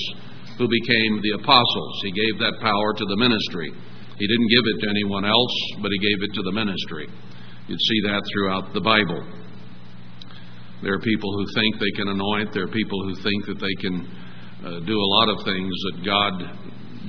[0.59, 1.95] who became the apostles.
[2.03, 3.71] He gave that power to the ministry.
[4.19, 7.07] He didn't give it to anyone else, but he gave it to the ministry.
[7.67, 9.44] You'd see that throughout the Bible.
[10.85, 13.73] There are people who think they can anoint, there are people who think that they
[13.81, 14.05] can
[14.61, 16.35] uh, do a lot of things that God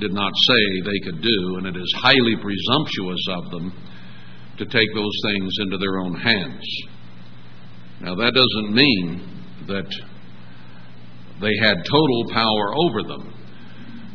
[0.00, 3.76] did not say they could do, and it is highly presumptuous of them
[4.56, 6.64] to take those things into their own hands.
[8.00, 9.20] Now, that doesn't mean
[9.68, 9.88] that
[11.44, 13.32] they had total power over them.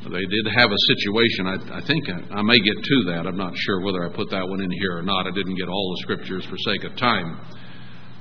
[0.09, 1.45] They did have a situation.
[1.45, 3.27] I, I think I, I, may get to that.
[3.27, 5.27] I'm not sure whether I put that one in here or not.
[5.27, 7.37] I didn't get all the scriptures for sake of time.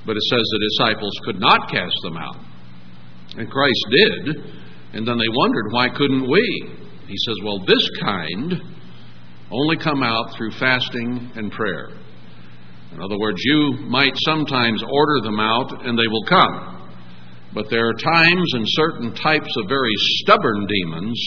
[0.07, 2.37] But it says the disciples could not cast them out.
[3.37, 4.37] And Christ did.
[4.93, 6.71] And then they wondered, why couldn't we?
[7.07, 8.55] He says, well, this kind
[9.51, 11.91] only come out through fasting and prayer.
[12.93, 16.91] In other words, you might sometimes order them out and they will come.
[17.53, 21.21] But there are times and certain types of very stubborn demons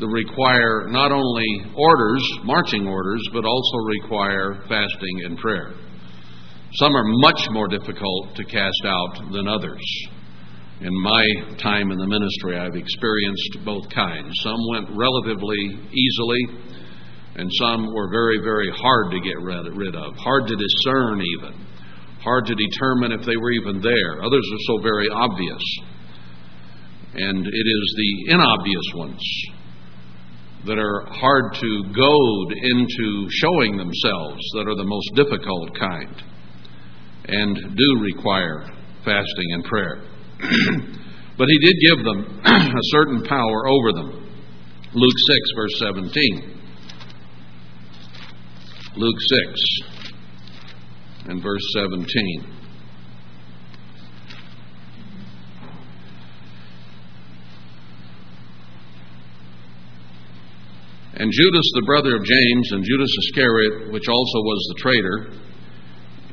[0.00, 5.74] that require not only orders, marching orders, but also require fasting and prayer.
[6.74, 9.80] Some are much more difficult to cast out than others.
[10.80, 11.22] In my
[11.62, 14.34] time in the ministry, I've experienced both kinds.
[14.42, 16.42] Some went relatively easily,
[17.36, 21.54] and some were very, very hard to get rid of, hard to discern even,
[22.20, 24.24] hard to determine if they were even there.
[24.24, 25.62] Others are so very obvious.
[27.14, 29.22] And it is the inobvious ones
[30.66, 36.24] that are hard to goad into showing themselves that are the most difficult kind
[37.26, 38.64] and do require
[39.04, 40.02] fasting and prayer.
[41.38, 44.24] but he did give them a certain power over them.
[44.94, 46.54] Luke 6, verse 17.
[48.96, 49.60] Luke 6
[51.26, 52.54] and verse 17.
[61.16, 65.43] And Judas, the brother of James, and Judas Iscariot, which also was the traitor,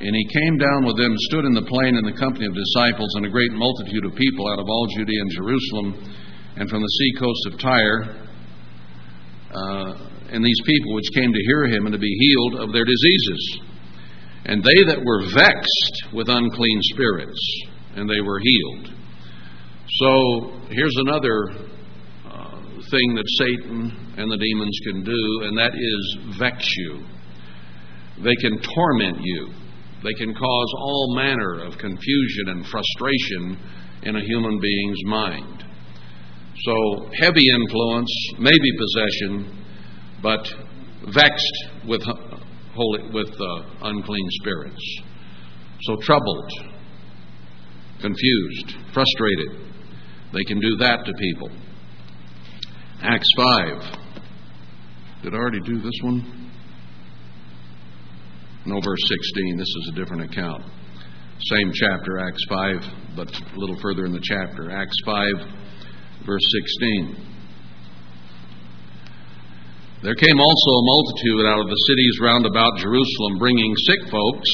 [0.01, 3.09] and he came down with them, stood in the plain in the company of disciples,
[3.15, 5.89] and a great multitude of people out of all Judea and Jerusalem,
[6.57, 8.01] and from the sea coast of Tyre,
[9.53, 9.93] uh,
[10.33, 13.59] and these people which came to hear him and to be healed of their diseases.
[14.45, 17.63] And they that were vexed with unclean spirits,
[17.95, 18.93] and they were healed.
[19.87, 21.69] So here's another
[22.91, 27.03] thing that Satan and the demons can do, and that is vex you.
[28.23, 29.49] They can torment you.
[30.03, 33.57] They can cause all manner of confusion and frustration
[34.03, 35.63] in a human being's mind.
[36.63, 39.63] So, heavy influence, maybe possession,
[40.21, 40.47] but
[41.13, 42.01] vexed with
[42.73, 45.01] holy, with uh, unclean spirits.
[45.83, 46.51] So troubled,
[48.01, 49.71] confused, frustrated.
[50.33, 51.49] They can do that to people.
[53.01, 55.23] Acts 5.
[55.23, 56.40] Did I already do this one?
[58.65, 59.57] No, verse 16.
[59.57, 60.63] This is a different account.
[61.49, 64.69] Same chapter, Acts 5, but a little further in the chapter.
[64.69, 65.25] Acts 5,
[66.27, 66.45] verse
[66.77, 67.17] 16.
[70.03, 74.49] There came also a multitude out of the cities round about Jerusalem, bringing sick folks,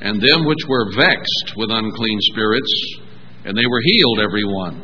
[0.00, 2.70] and them which were vexed with unclean spirits,
[3.46, 4.78] and they were healed every one.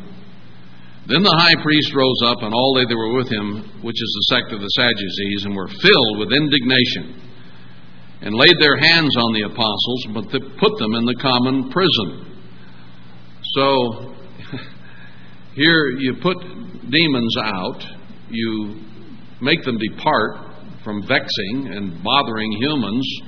[1.07, 4.11] Then the high priest rose up, and all they that were with him, which is
[4.15, 7.20] the sect of the Sadducees, and were filled with indignation,
[8.23, 12.27] and laid their hands on the apostles, but put them in the common prison.
[13.55, 14.15] So,
[15.55, 16.37] here you put
[16.91, 17.83] demons out,
[18.29, 18.77] you
[19.41, 20.37] make them depart
[20.85, 23.21] from vexing and bothering humans,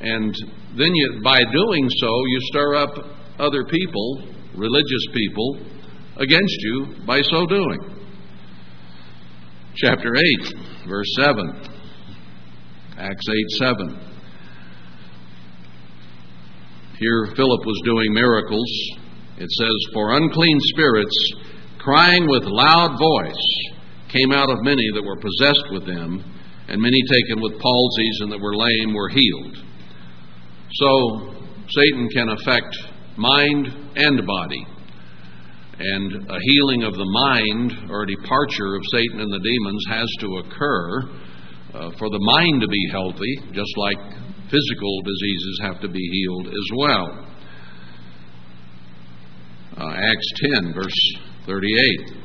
[0.00, 0.34] and
[0.76, 2.94] then you, by doing so, you stir up
[3.38, 5.58] other people, religious people,
[6.16, 7.78] against you by so doing.
[9.76, 10.12] Chapter
[10.42, 10.54] 8,
[10.88, 11.70] verse 7.
[12.98, 14.09] Acts 8 7.
[17.00, 18.68] Here Philip was doing miracles.
[19.38, 21.16] It says, For unclean spirits,
[21.78, 23.46] crying with loud voice,
[24.12, 26.22] came out of many that were possessed with them,
[26.68, 29.64] and many taken with palsies and that were lame were healed.
[30.74, 31.34] So
[31.70, 32.76] Satan can affect
[33.16, 34.66] mind and body
[35.80, 40.08] and a healing of the mind or a departure of Satan and the demons has
[40.20, 41.00] to occur
[41.72, 43.96] uh, for the mind to be healthy, just like
[44.50, 47.26] physical diseases have to be healed as well.
[49.78, 50.28] Uh, Acts
[50.62, 52.20] 10, verse 38.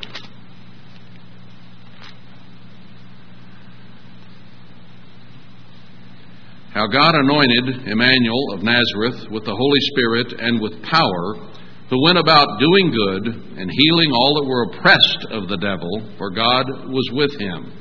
[6.74, 11.56] How God anointed Emmanuel of Nazareth with the Holy Spirit and with power
[11.88, 16.30] who went about doing good and healing all that were oppressed of the devil, for
[16.30, 17.72] God was with him.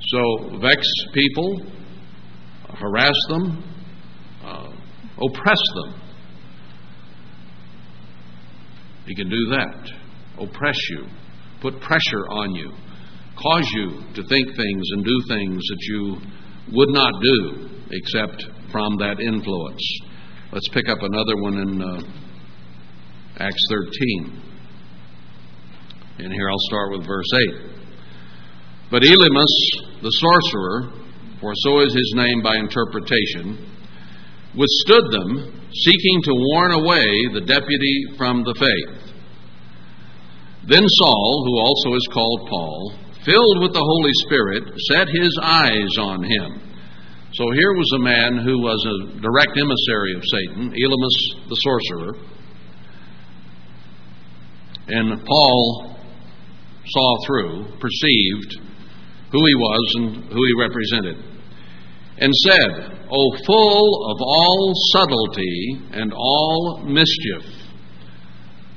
[0.00, 1.60] So, vex people,
[2.78, 3.64] harass them,
[4.44, 4.72] uh,
[5.22, 6.00] oppress them.
[9.06, 9.90] He can do that.
[10.38, 11.06] Oppress you,
[11.60, 12.72] put pressure on you,
[13.40, 16.16] cause you to think things and do things that you
[16.72, 20.00] would not do except from that influence.
[20.52, 21.82] Let's pick up another one in.
[21.82, 22.00] Uh,
[23.38, 24.42] Acts 13.
[26.18, 27.70] And here I'll start with verse 8.
[28.92, 31.03] But Elymas, the sorcerer,
[31.44, 33.60] for so is his name by interpretation,
[34.56, 37.04] withstood them, seeking to warn away
[37.36, 39.12] the deputy from the faith.
[40.64, 42.92] Then Saul, who also is called Paul,
[43.28, 46.64] filled with the Holy Spirit, set his eyes on him.
[47.34, 52.24] So here was a man who was a direct emissary of Satan, Elymas the sorcerer
[54.86, 55.96] and Paul
[56.86, 58.60] saw through, perceived
[59.32, 61.33] who he was and who he represented,
[62.18, 67.44] and said, O full of all subtlety and all mischief.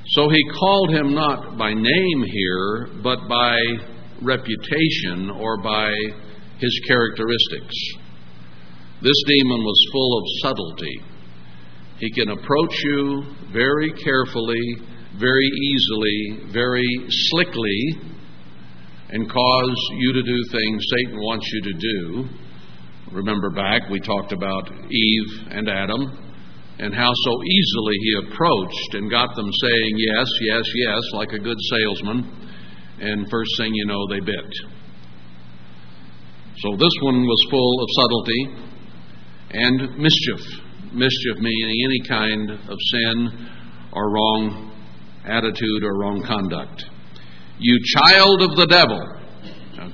[0.08, 3.58] So he called him not by name here, but by
[4.22, 5.92] reputation or by
[6.58, 7.74] his characteristics.
[9.02, 11.02] This demon was full of subtlety.
[11.98, 14.76] He can approach you very carefully
[15.18, 17.98] very easily, very slickly,
[19.10, 22.28] and cause you to do things Satan wants you to do.
[23.12, 26.28] Remember back, we talked about Eve and Adam
[26.78, 31.38] and how so easily he approached and got them saying yes, yes, yes, like a
[31.38, 32.30] good salesman.
[33.00, 34.52] And first thing you know, they bit.
[36.58, 38.68] So this one was full of subtlety
[39.50, 40.60] and mischief.
[40.92, 43.48] Mischief meaning any kind of sin
[43.92, 44.72] or wrong
[45.24, 46.84] attitude or wrong conduct.
[47.58, 49.00] You child of the devil.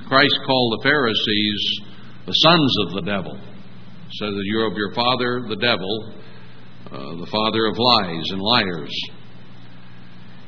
[0.08, 1.93] Christ called the Pharisees
[2.26, 3.38] the sons of the devil.
[4.12, 6.12] So that you're of your father, the devil,
[6.86, 8.94] uh, the father of lies and liars.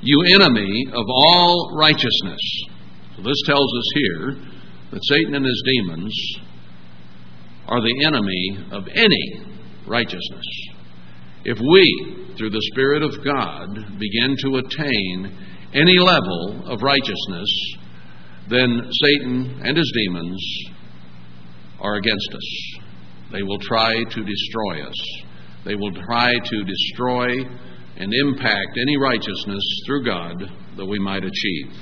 [0.03, 2.41] You enemy of all righteousness.
[3.17, 4.37] So this tells us here
[4.93, 6.15] that Satan and his demons
[7.67, 9.43] are the enemy of any
[9.87, 10.47] righteousness.
[11.45, 15.37] If we, through the Spirit of God, begin to attain
[15.75, 17.49] any level of righteousness,
[18.49, 20.65] then Satan and his demons
[21.81, 22.81] are against us.
[23.33, 25.25] They will try to destroy us.
[25.65, 27.29] They will try to destroy
[27.97, 30.45] and impact any righteousness through God
[30.77, 31.73] that we might achieve.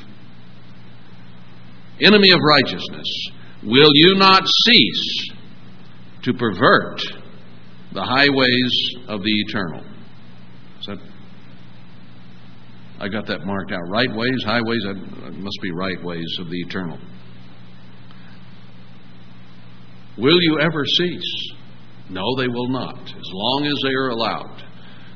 [2.01, 3.29] Enemy of righteousness,
[3.63, 5.31] will you not cease
[6.25, 7.01] to pervert
[7.95, 9.81] the highways of the eternal.
[10.81, 10.99] Is that
[12.99, 13.89] I got that marked out.
[13.89, 14.83] Right ways, highways,
[15.33, 16.99] must be right ways of the eternal.
[20.17, 21.53] Will you ever cease?
[22.11, 24.63] No, they will not, as long as they are allowed.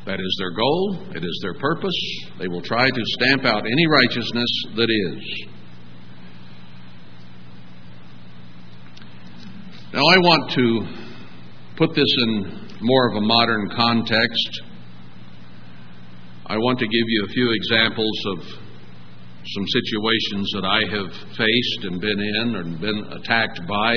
[0.06, 1.94] That is their goal, it is their purpose.
[2.38, 5.48] They will try to stamp out any righteousness that is.
[9.92, 10.86] Now, I want to
[11.76, 14.62] put this in more of a modern context.
[16.46, 18.38] I want to give you a few examples of
[19.44, 23.94] some situations that I have faced and been in and been attacked by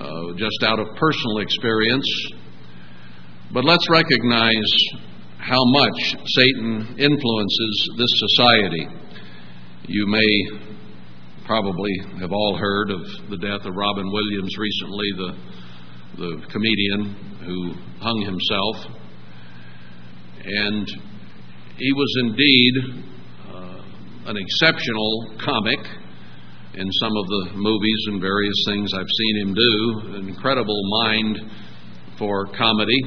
[0.00, 2.06] uh, just out of personal experience.
[3.52, 4.70] But let's recognize
[5.38, 8.86] how much Satan influences this society.
[9.86, 10.68] You may
[11.46, 11.90] probably
[12.20, 15.36] have all heard of the death of Robin Williams recently, the,
[16.18, 17.14] the comedian
[17.46, 18.98] who hung himself.
[20.44, 20.86] And
[21.78, 22.72] he was indeed
[23.48, 23.82] uh,
[24.26, 25.78] an exceptional comic
[26.78, 30.16] in some of the movies and various things I've seen him do.
[30.16, 31.50] An incredible mind
[32.16, 33.02] for comedy.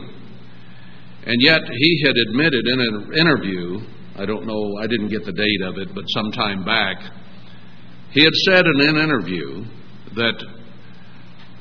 [1.26, 3.80] And yet he had admitted in an interview,
[4.17, 6.97] I don't know, I didn't get the date of it, but some time back,
[8.11, 9.63] he had said in an interview
[10.15, 10.43] that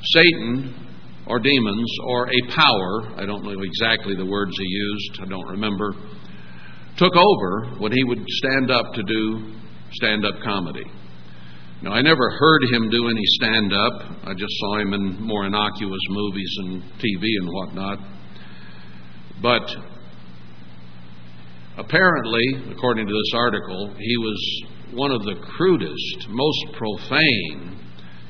[0.03, 0.75] Satan
[1.27, 5.47] or demons or a power, I don't know exactly the words he used, I don't
[5.47, 5.93] remember,
[6.97, 9.53] took over when he would stand up to do
[9.93, 10.85] stand up comedy.
[11.83, 14.03] Now, I never heard him do any stand up.
[14.23, 17.99] I just saw him in more innocuous movies and TV and whatnot.
[19.41, 19.67] But
[21.77, 27.79] apparently, according to this article, he was one of the crudest, most profane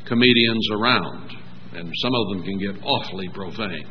[0.06, 1.32] comedians around.
[1.74, 3.88] And some of them can get awfully profane.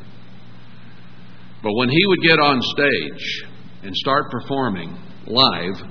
[1.63, 3.45] But when he would get on stage
[3.83, 4.97] and start performing
[5.27, 5.83] live,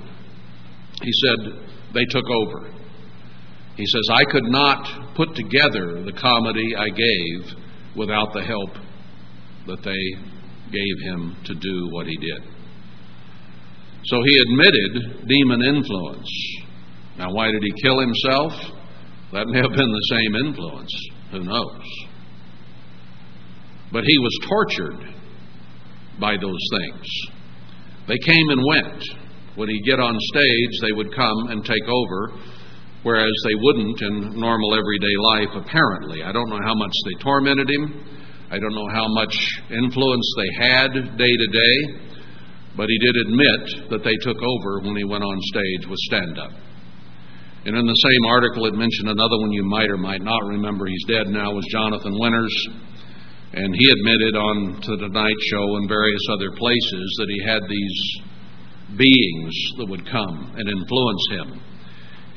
[1.02, 1.52] he said
[1.94, 2.79] they took over.
[3.76, 7.54] He says, I could not put together the comedy I gave
[7.96, 8.70] without the help
[9.66, 10.02] that they
[10.70, 12.42] gave him to do what he did.
[14.04, 16.30] So he admitted demon influence.
[17.18, 18.52] Now, why did he kill himself?
[19.32, 20.90] That may have been the same influence.
[21.32, 21.82] Who knows?
[23.92, 25.14] But he was tortured
[26.18, 27.06] by those things.
[28.08, 29.04] They came and went.
[29.56, 32.40] When he'd get on stage, they would come and take over
[33.02, 36.22] whereas they wouldn't in normal everyday life, apparently.
[36.22, 38.04] I don't know how much they tormented him.
[38.50, 39.34] I don't know how much
[39.70, 41.76] influence they had day to day,
[42.76, 46.38] but he did admit that they took over when he went on stage with stand
[46.38, 46.52] up.
[47.64, 50.86] And in the same article, it mentioned another one you might or might not remember.
[50.86, 52.68] He's dead now, was Jonathan Winters.
[53.52, 57.62] And he admitted on to the Tonight Show and various other places that he had
[57.68, 57.98] these
[58.96, 61.60] beings that would come and influence him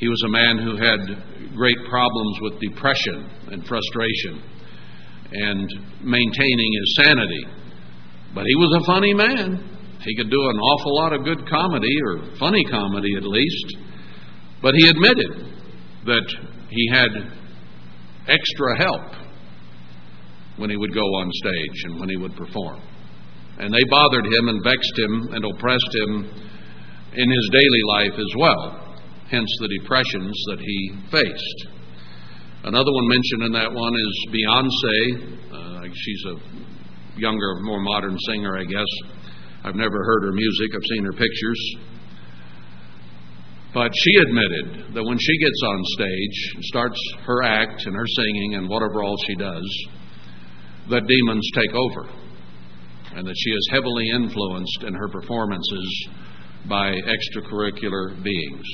[0.03, 3.23] he was a man who had great problems with depression
[3.55, 4.43] and frustration
[5.31, 5.69] and
[6.03, 7.45] maintaining his sanity.
[8.35, 9.63] But he was a funny man.
[10.03, 13.77] He could do an awful lot of good comedy, or funny comedy at least.
[14.61, 15.47] But he admitted
[16.05, 16.27] that
[16.69, 17.09] he had
[18.27, 19.07] extra help
[20.57, 22.81] when he would go on stage and when he would perform.
[23.57, 26.25] And they bothered him and vexed him and oppressed him
[27.13, 28.82] in his daily life as well
[29.29, 31.67] hence the depressions that he faced.
[32.63, 35.51] Another one mentioned in that one is Beyonce.
[35.51, 38.87] Uh, she's a younger, more modern singer, I guess.
[39.63, 41.75] I've never heard her music, I've seen her pictures.
[43.73, 48.55] But she admitted that when she gets on stage starts her act and her singing
[48.55, 49.87] and whatever all she does,
[50.89, 52.09] that demons take over.
[53.15, 56.07] And that she is heavily influenced in her performances
[56.67, 58.65] by extracurricular beings.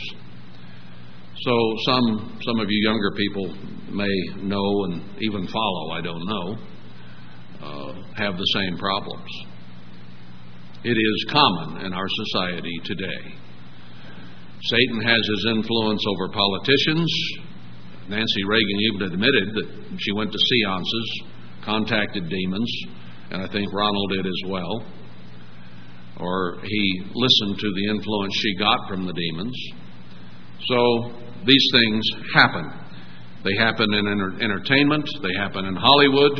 [1.41, 3.47] So some some of you younger people
[3.95, 6.57] may know and even follow, I don't know,
[7.61, 9.29] uh, have the same problems.
[10.83, 13.33] It is common in our society today.
[14.63, 17.09] Satan has his influence over politicians.
[18.09, 21.21] Nancy Reagan even admitted that she went to seances,
[21.63, 22.81] contacted demons,
[23.31, 24.83] and I think Ronald did as well.
[26.17, 29.55] Or he listened to the influence she got from the demons.
[30.67, 32.71] So these things happen.
[33.43, 36.39] They happen in enter- entertainment, they happen in Hollywood,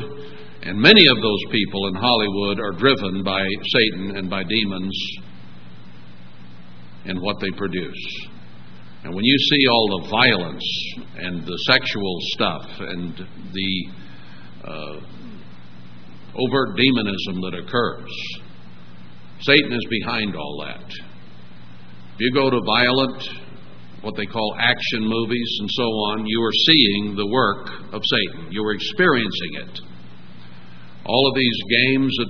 [0.64, 4.98] and many of those people in Hollywood are driven by Satan and by demons
[7.06, 8.28] in what they produce.
[9.04, 10.64] And when you see all the violence
[11.16, 13.18] and the sexual stuff and
[13.54, 13.90] the
[14.66, 15.00] uh,
[16.36, 18.12] overt demonism that occurs.
[19.42, 20.84] Satan is behind all that.
[20.84, 23.24] If you go to violent,
[24.02, 28.52] what they call action movies and so on, you are seeing the work of Satan.
[28.52, 29.80] You are experiencing it.
[31.06, 32.30] All of these games that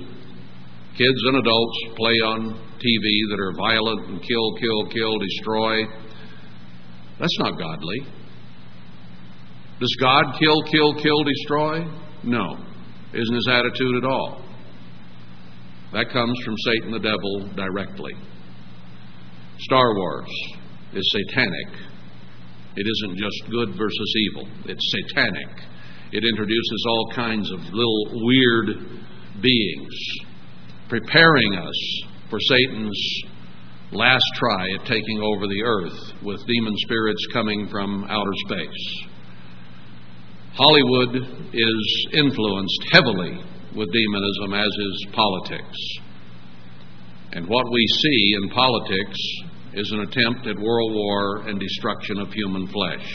[0.98, 2.40] kids and adults play on
[2.80, 5.84] TV that are violent and kill, kill, kill, destroy,
[7.20, 8.00] that's not godly.
[9.78, 11.84] Does God kill, kill, kill, destroy?
[12.24, 12.56] No.
[13.12, 14.42] Isn't his attitude at all.
[15.92, 18.12] That comes from Satan the devil directly.
[19.58, 20.30] Star Wars
[20.92, 21.68] is satanic.
[22.76, 25.48] It isn't just good versus evil, it's satanic.
[26.12, 29.00] It introduces all kinds of little weird
[29.40, 29.94] beings,
[30.88, 33.22] preparing us for Satan's
[33.92, 39.04] last try at taking over the earth with demon spirits coming from outer space.
[40.54, 41.16] Hollywood
[41.52, 43.38] is influenced heavily
[43.76, 45.78] with demonism, as is politics.
[47.32, 49.18] And what we see in politics
[49.74, 53.06] is an attempt at world war and destruction of human flesh.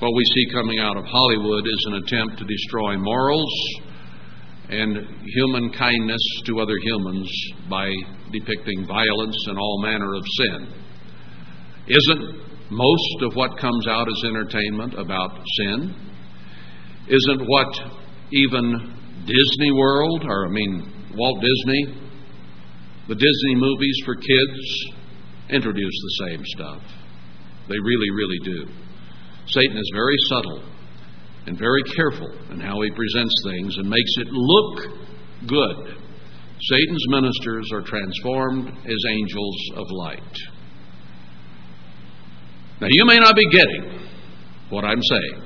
[0.00, 3.52] What we see coming out of Hollywood is an attempt to destroy morals
[4.68, 7.30] and human kindness to other humans
[7.70, 7.92] by
[8.32, 10.68] depicting violence and all manner of sin.
[11.88, 15.94] Isn't most of what comes out as entertainment about sin?
[17.08, 17.80] Isn't what
[18.32, 18.94] even
[19.26, 22.02] Disney World, or I mean Walt Disney,
[23.08, 25.01] the Disney movies for kids,
[25.50, 26.82] introduce the same stuff?
[27.68, 28.72] They really, really do.
[29.46, 30.62] Satan is very subtle
[31.46, 34.80] and very careful in how he presents things and makes it look
[35.46, 35.96] good.
[36.60, 40.36] Satan's ministers are transformed as angels of light.
[42.80, 44.08] Now, you may not be getting
[44.70, 45.42] what I'm saying,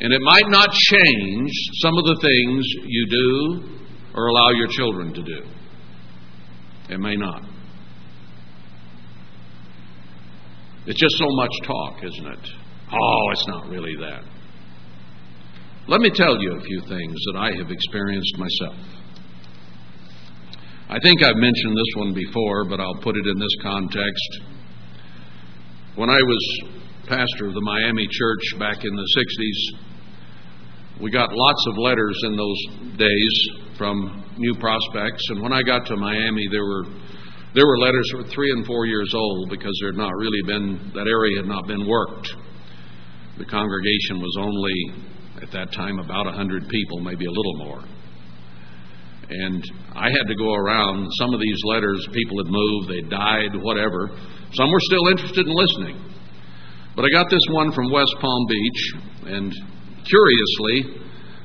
[0.00, 1.50] and it might not change
[1.82, 3.80] some of the things you do
[4.14, 5.42] or allow your children to do.
[6.88, 7.49] It may not.
[10.90, 12.50] It's just so much talk, isn't it?
[12.90, 14.24] Oh, it's not really that.
[15.86, 18.74] Let me tell you a few things that I have experienced myself.
[20.88, 24.40] I think I've mentioned this one before, but I'll put it in this context.
[25.94, 26.60] When I was
[27.06, 32.36] pastor of the Miami church back in the 60s, we got lots of letters in
[32.36, 32.66] those
[32.98, 36.84] days from new prospects, and when I got to Miami, there were
[37.54, 40.42] there were letters that were three and four years old because there had not really
[40.46, 42.30] been that area had not been worked.
[43.38, 45.10] The congregation was only
[45.42, 47.82] at that time about a hundred people, maybe a little more.
[49.30, 51.08] And I had to go around.
[51.18, 54.10] Some of these letters, people had moved, they died, whatever.
[54.54, 55.96] Some were still interested in listening.
[56.96, 58.94] But I got this one from West Palm Beach,
[59.26, 59.54] and
[60.04, 61.02] curiously,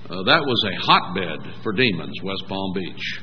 [0.10, 3.22] uh, that was a hotbed for demons, West Palm Beach.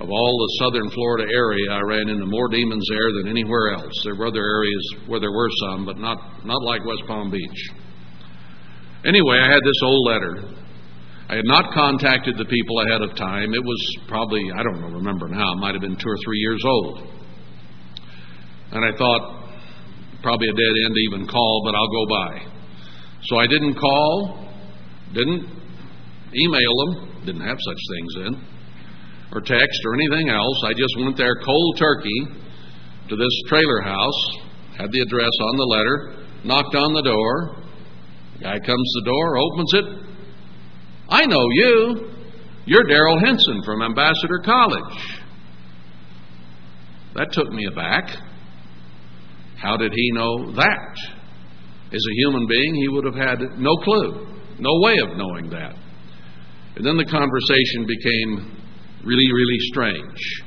[0.00, 3.92] Of all the southern Florida area, I ran into more demons there than anywhere else.
[4.02, 7.70] There were other areas where there were some, but not, not like West Palm Beach.
[9.04, 10.44] Anyway, I had this old letter.
[11.28, 13.52] I had not contacted the people ahead of time.
[13.52, 16.62] It was probably, I don't remember now, it might have been two or three years
[16.64, 17.06] old.
[18.72, 19.52] And I thought,
[20.22, 22.60] probably a dead end to even call, but I'll go by.
[23.24, 24.48] So I didn't call,
[25.12, 25.44] didn't
[26.34, 28.46] email them, didn't have such things then,
[29.32, 30.56] or text or anything else.
[30.64, 32.20] I just went there cold turkey
[33.08, 34.20] to this trailer house,
[34.76, 37.60] had the address on the letter, knocked on the door,
[38.40, 39.84] Guy comes to the door, opens it.
[41.10, 42.10] I know you.
[42.64, 45.20] You're Darryl Henson from Ambassador College.
[47.16, 48.16] That took me aback.
[49.56, 50.96] How did he know that?
[51.92, 54.26] As a human being, he would have had no clue,
[54.58, 55.74] no way of knowing that.
[56.76, 58.56] And then the conversation became
[59.04, 60.42] really, really strange.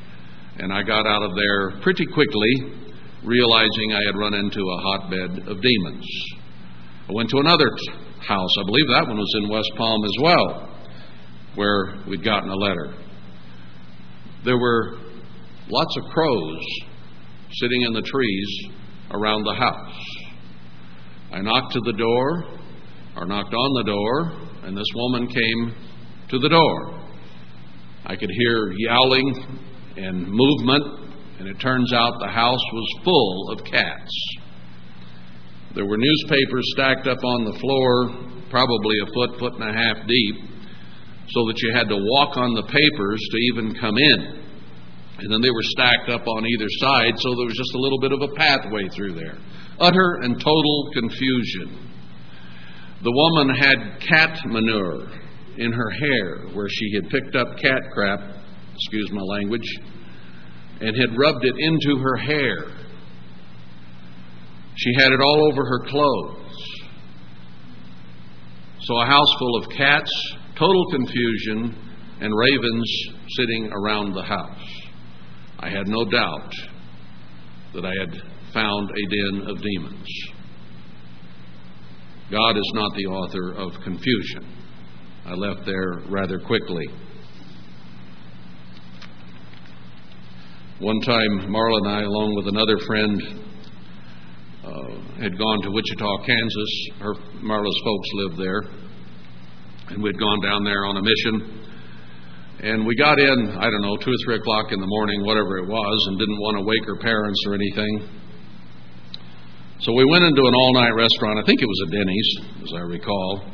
[0.60, 2.74] And I got out of there pretty quickly,
[3.24, 6.06] realizing I had run into a hotbed of demons.
[7.10, 7.70] I went to another
[8.20, 8.49] house.
[8.60, 10.70] I believe that one was in West Palm as well,
[11.56, 12.93] where we'd gotten a letter.
[14.45, 14.97] There were
[15.70, 16.60] lots of crows
[17.51, 18.68] sitting in the trees
[19.12, 19.93] around the house.
[21.32, 22.45] I knocked to the door,
[23.16, 25.74] or knocked on the door, and this woman came
[26.30, 27.03] to the door.
[28.06, 29.34] I could hear yowling
[29.95, 30.84] and movement,
[31.39, 34.12] and it turns out the house was full of cats.
[35.74, 38.10] There were newspapers stacked up on the floor,
[38.49, 40.36] probably a foot, foot and a half deep,
[41.30, 44.43] so that you had to walk on the papers to even come in.
[45.20, 47.99] And then they were stacked up on either side, so there was just a little
[47.99, 49.38] bit of a pathway through there.
[49.80, 51.89] Utter and total confusion.
[53.01, 55.08] The woman had cat manure
[55.58, 58.20] in her hair where she had picked up cat crap,
[58.76, 59.68] excuse my language,
[60.82, 62.66] and had rubbed it into her hair.
[64.76, 66.39] She had it all over her clothes.
[68.82, 70.12] So a house full of cats,
[70.56, 71.78] total confusion,
[72.20, 72.91] and ravens
[73.38, 74.82] sitting around the house.
[75.60, 76.54] I had no doubt
[77.74, 78.22] that I had
[78.54, 80.08] found a den of demons.
[82.30, 84.53] God is not the author of confusion.
[85.26, 86.86] I left there rather quickly.
[90.80, 93.21] One time, Marla and I, along with another friend,
[94.67, 96.71] uh, had gone to Wichita, Kansas.
[96.99, 98.61] Her, Marla's folks lived there.
[99.95, 101.63] And we'd gone down there on a mission.
[102.59, 105.57] And we got in, I don't know, 2 or 3 o'clock in the morning, whatever
[105.59, 108.09] it was, and didn't want to wake her parents or anything.
[109.80, 111.39] So we went into an all night restaurant.
[111.39, 112.30] I think it was a Denny's,
[112.63, 113.53] as I recall.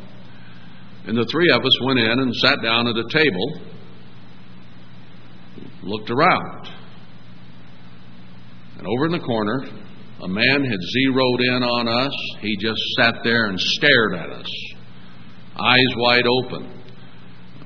[1.10, 3.62] And the three of us went in and sat down at a table,
[5.82, 6.70] looked around.
[8.78, 9.66] And over in the corner,
[10.22, 12.14] a man had zeroed in on us.
[12.42, 14.52] He just sat there and stared at us,
[15.58, 16.80] eyes wide open.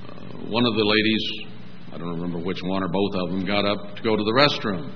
[0.07, 1.51] Uh, one of the ladies,
[1.91, 4.31] I don't remember which one or both of them, got up to go to the
[4.31, 4.89] restroom.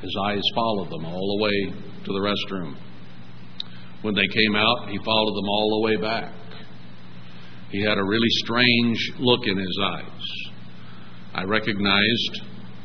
[0.00, 2.74] His eyes followed them all the way to the restroom.
[4.00, 6.41] When they came out, he followed them all the way back.
[7.72, 10.52] He had a really strange look in his eyes.
[11.34, 12.42] I recognized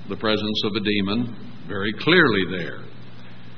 [0.07, 1.35] the presence of a demon
[1.67, 2.79] very clearly there.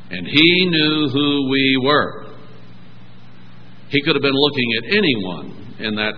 [0.10, 2.34] And he knew who we were.
[3.90, 6.14] He could have been looking at anyone in that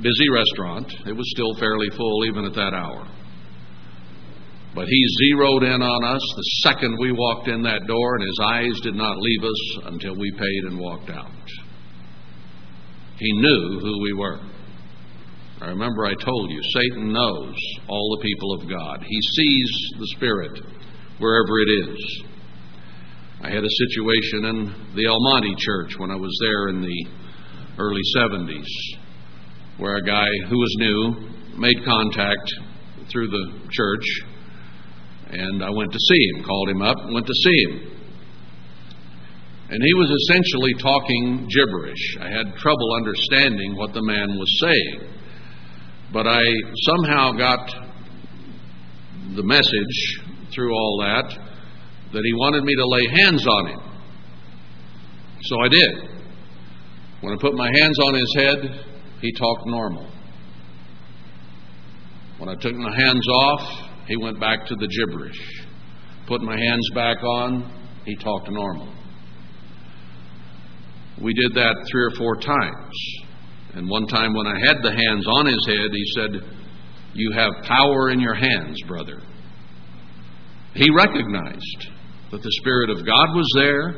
[0.00, 0.90] busy restaurant.
[1.06, 3.06] It was still fairly full even at that hour.
[4.74, 8.40] But he zeroed in on us the second we walked in that door, and his
[8.42, 11.30] eyes did not leave us until we paid and walked out.
[13.20, 14.40] He knew who we were.
[15.60, 17.54] I remember I told you, Satan knows
[17.86, 19.04] all the people of God.
[19.06, 20.58] He sees the Spirit
[21.18, 22.22] wherever it is.
[23.42, 27.06] I had a situation in the El Monte Church when I was there in the
[27.78, 28.98] early 70s
[29.76, 32.52] where a guy who was new made contact
[33.10, 34.04] through the church
[35.30, 37.99] and I went to see him, called him up, went to see him.
[39.70, 42.16] And he was essentially talking gibberish.
[42.20, 45.14] I had trouble understanding what the man was saying.
[46.12, 46.42] But I
[46.86, 47.70] somehow got
[49.36, 50.20] the message
[50.52, 51.38] through all that
[52.12, 53.80] that he wanted me to lay hands on him.
[55.42, 56.10] So I did.
[57.20, 58.84] When I put my hands on his head,
[59.20, 60.10] he talked normal.
[62.38, 65.64] When I took my hands off, he went back to the gibberish.
[66.26, 67.70] Put my hands back on,
[68.04, 68.99] he talked normal.
[71.22, 72.94] We did that three or four times.
[73.74, 76.30] And one time when I had the hands on his head, he said,
[77.14, 79.20] You have power in your hands, brother.
[80.74, 81.88] He recognized
[82.30, 83.88] that the Spirit of God was there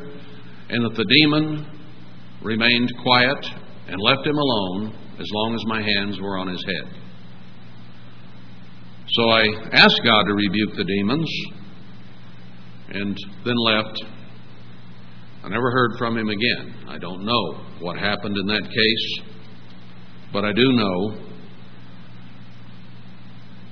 [0.68, 1.66] and that the demon
[2.42, 3.46] remained quiet
[3.86, 7.02] and left him alone as long as my hands were on his head.
[9.08, 9.42] So I
[9.72, 11.30] asked God to rebuke the demons
[12.88, 14.02] and then left.
[15.44, 16.74] I never heard from him again.
[16.88, 19.26] I don't know what happened in that case,
[20.32, 21.10] but I do know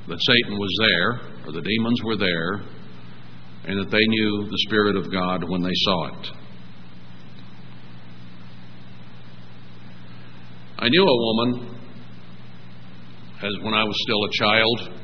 [0.08, 1.10] that Satan was there,
[1.46, 2.54] or the demons were there,
[3.64, 6.30] and that they knew the Spirit of God when they saw it.
[10.78, 11.76] I knew a woman
[13.42, 15.00] as when I was still a child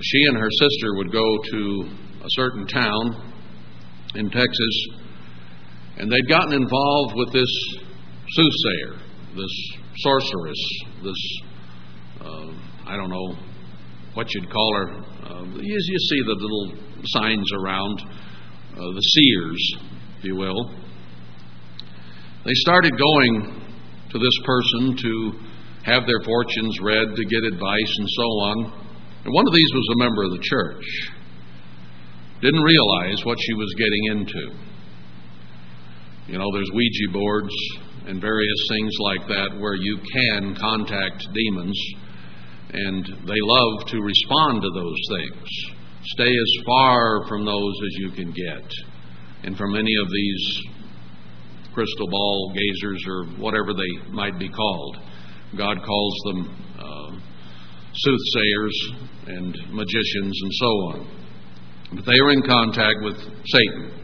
[0.00, 1.88] she and her sister would go to
[2.20, 3.32] a certain town
[4.14, 4.86] in Texas,
[5.98, 7.50] and they'd gotten involved with this
[8.30, 9.00] soothsayer,
[9.34, 9.54] this
[9.98, 10.58] sorceress,
[11.02, 11.40] this,
[12.20, 12.52] uh,
[12.86, 13.36] I don't know
[14.14, 14.92] what you'd call her.
[15.26, 16.72] Uh, you, you, see the little
[17.06, 19.76] signs around, uh, the seers,
[20.18, 20.70] if you will.
[22.44, 23.62] They started going
[24.10, 25.32] to this person to
[25.82, 28.72] have their fortunes read, to get advice, and so on.
[29.24, 30.84] And one of these was a member of the church.
[32.40, 34.68] Didn't realize what she was getting into.
[36.28, 37.54] You know, there's Ouija boards
[38.06, 41.80] and various things like that where you can contact demons,
[42.70, 45.48] and they love to respond to those things.
[46.04, 48.70] Stay as far from those as you can get,
[49.44, 50.62] and from any of these
[51.72, 54.98] crystal ball gazers or whatever they might be called.
[55.56, 57.18] God calls them uh,
[57.94, 58.92] soothsayers
[59.28, 61.10] and magicians and so on.
[61.94, 63.16] But they are in contact with
[63.46, 63.97] Satan.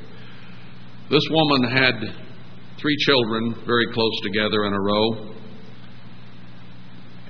[1.10, 1.94] This woman had
[2.78, 5.34] three children very close together in a row.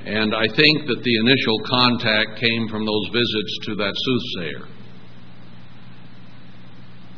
[0.04, 4.68] And I think that the initial contact came from those visits to that soothsayer.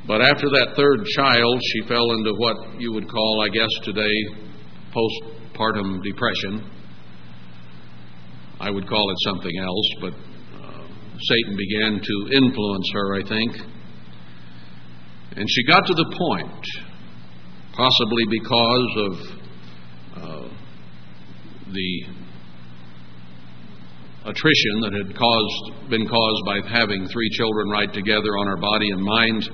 [0.06, 4.14] But after that third child, she fell into what you would call, I guess today,
[4.94, 6.70] postpartum depression.
[8.60, 10.86] I would call it something else, but uh,
[11.18, 13.75] Satan began to influence her, I think.
[15.36, 16.64] And she got to the point,
[17.72, 19.12] possibly because of
[20.16, 20.48] uh,
[21.70, 22.06] the
[24.24, 28.88] attrition that had caused, been caused by having three children right together on her body
[28.90, 29.44] and mind.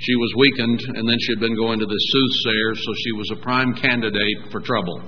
[0.00, 3.30] She was weakened, and then she had been going to the soothsayer, so she was
[3.32, 5.02] a prime candidate for trouble.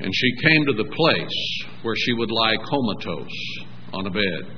[0.00, 3.38] And she came to the place where she would lie comatose
[3.94, 4.52] on a bed.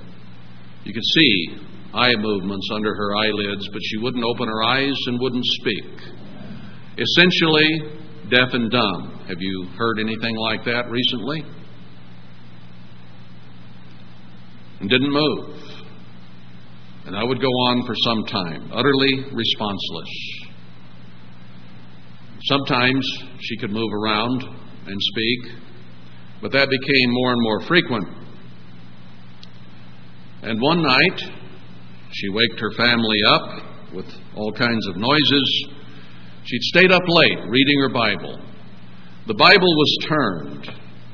[0.84, 1.66] You could see
[1.97, 5.84] eye movements under her eyelids, but she wouldn't open her eyes and wouldn't speak.
[6.99, 7.99] Essentially,
[8.30, 9.24] deaf and dumb.
[9.28, 11.42] Have you heard anything like that recently?
[14.80, 15.57] And didn't move.
[17.07, 20.47] And I would go on for some time, utterly responseless.
[22.44, 23.09] Sometimes
[23.40, 24.42] she could move around
[24.86, 25.53] and speak,
[26.42, 28.09] but that became more and more frequent.
[30.42, 31.22] And one night,
[32.12, 35.68] she waked her family up with all kinds of noises.
[36.44, 38.40] She'd stayed up late reading her Bible.
[39.26, 40.70] The Bible was turned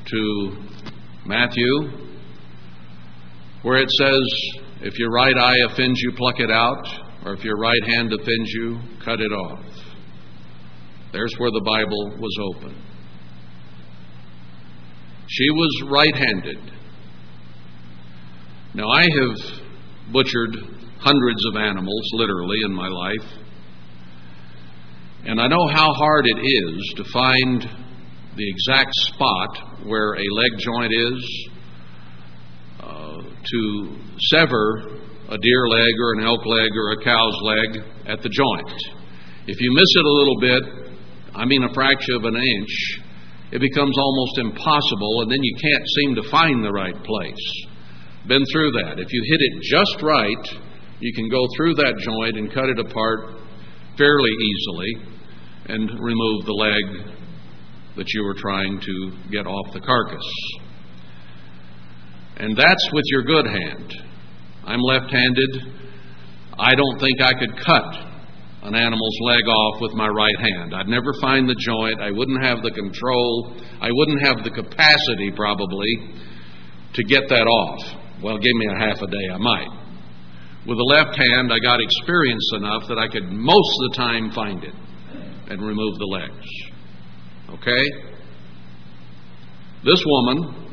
[0.07, 0.57] to
[1.25, 1.91] Matthew,
[3.63, 6.87] where it says, If your right eye offends you, pluck it out,
[7.25, 9.65] or if your right hand offends you, cut it off.
[11.13, 12.77] There's where the Bible was open.
[15.29, 16.73] She was right handed.
[18.75, 19.62] Now, I have
[20.13, 20.57] butchered
[20.99, 23.43] hundreds of animals, literally, in my life.
[25.25, 27.63] And I know how hard it is to find
[28.37, 31.49] the exact spot where a leg joint is,
[32.81, 33.97] uh, to
[34.31, 34.99] sever
[35.29, 38.73] a deer leg or an elk leg or a cow's leg at the joint.
[39.47, 40.93] If you miss it a little bit,
[41.35, 43.01] I mean a fraction of an inch,
[43.53, 47.67] it becomes almost impossible, and then you can't seem to find the right place.
[48.29, 48.99] Been through that.
[48.99, 50.61] If you hit it just right,
[51.01, 53.43] you can go through that joint and cut it apart
[53.99, 55.13] fairly easily
[55.67, 57.17] and remove the leg
[57.97, 60.23] that you were trying to get off the carcass.
[62.37, 63.95] And that's with your good hand.
[64.65, 65.83] I'm left handed.
[66.59, 68.13] I don't think I could cut
[68.63, 70.75] an animal's leg off with my right hand.
[70.75, 72.01] I'd never find the joint.
[72.01, 73.57] I wouldn't have the control.
[73.81, 76.15] I wouldn't have the capacity, probably,
[76.95, 78.02] to get that off.
[78.23, 79.69] Well, give me a half a day, I might.
[80.65, 84.31] With the left hand, I got experience enough that I could most of the time
[84.31, 84.75] find it
[85.51, 86.47] and remove the legs.
[87.51, 87.85] Okay?
[89.85, 90.71] This woman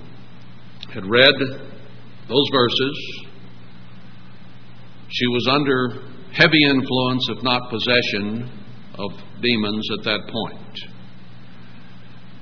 [0.94, 1.34] had read
[2.28, 3.26] those verses.
[5.10, 8.48] She was under heavy influence, if not possession,
[9.00, 10.80] of demons at that point.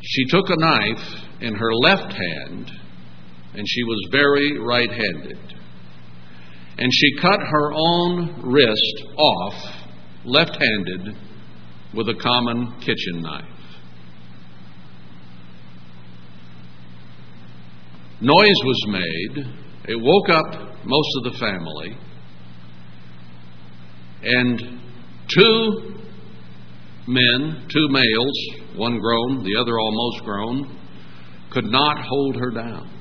[0.01, 2.71] She took a knife in her left hand,
[3.57, 5.39] and she was very right handed.
[6.77, 9.53] And she cut her own wrist off,
[10.25, 11.17] left handed,
[11.95, 13.45] with a common kitchen knife.
[18.21, 19.45] Noise was made.
[19.87, 21.97] It woke up most of the family.
[24.21, 24.59] And
[25.35, 25.95] two
[27.07, 30.79] men, two males, one grown, the other almost grown,
[31.51, 32.96] could not hold her down.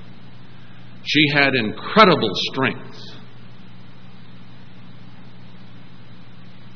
[1.07, 2.99] She had incredible strength.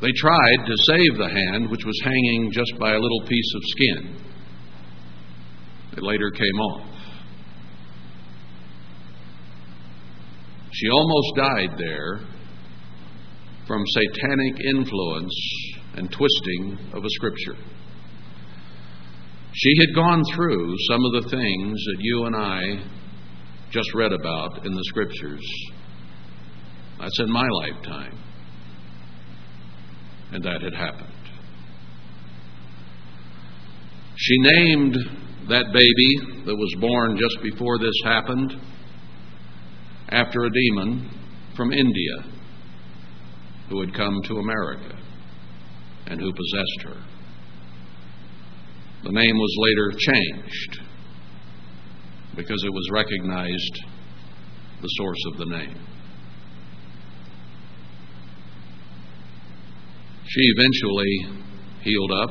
[0.00, 3.62] They tried to save the hand, which was hanging just by a little piece of
[3.64, 4.16] skin.
[5.96, 6.86] It later came off.
[10.72, 12.20] She almost died there
[13.66, 15.34] from satanic influence
[15.94, 17.56] and twisting of a scripture.
[19.52, 22.80] She had gone through some of the things that you and I
[23.70, 25.44] just read about in the scriptures.
[26.98, 28.18] That's in my lifetime.
[30.32, 31.08] And that had happened.
[34.16, 34.96] She named
[35.48, 38.54] that baby that was born just before this happened
[40.10, 41.08] after a demon
[41.56, 42.24] from India
[43.68, 44.98] who had come to America
[46.06, 47.02] and who possessed her.
[49.04, 50.89] The name was later changed
[52.40, 53.84] because it was recognized
[54.80, 55.78] the source of the name.
[60.26, 61.44] She eventually
[61.82, 62.30] healed up.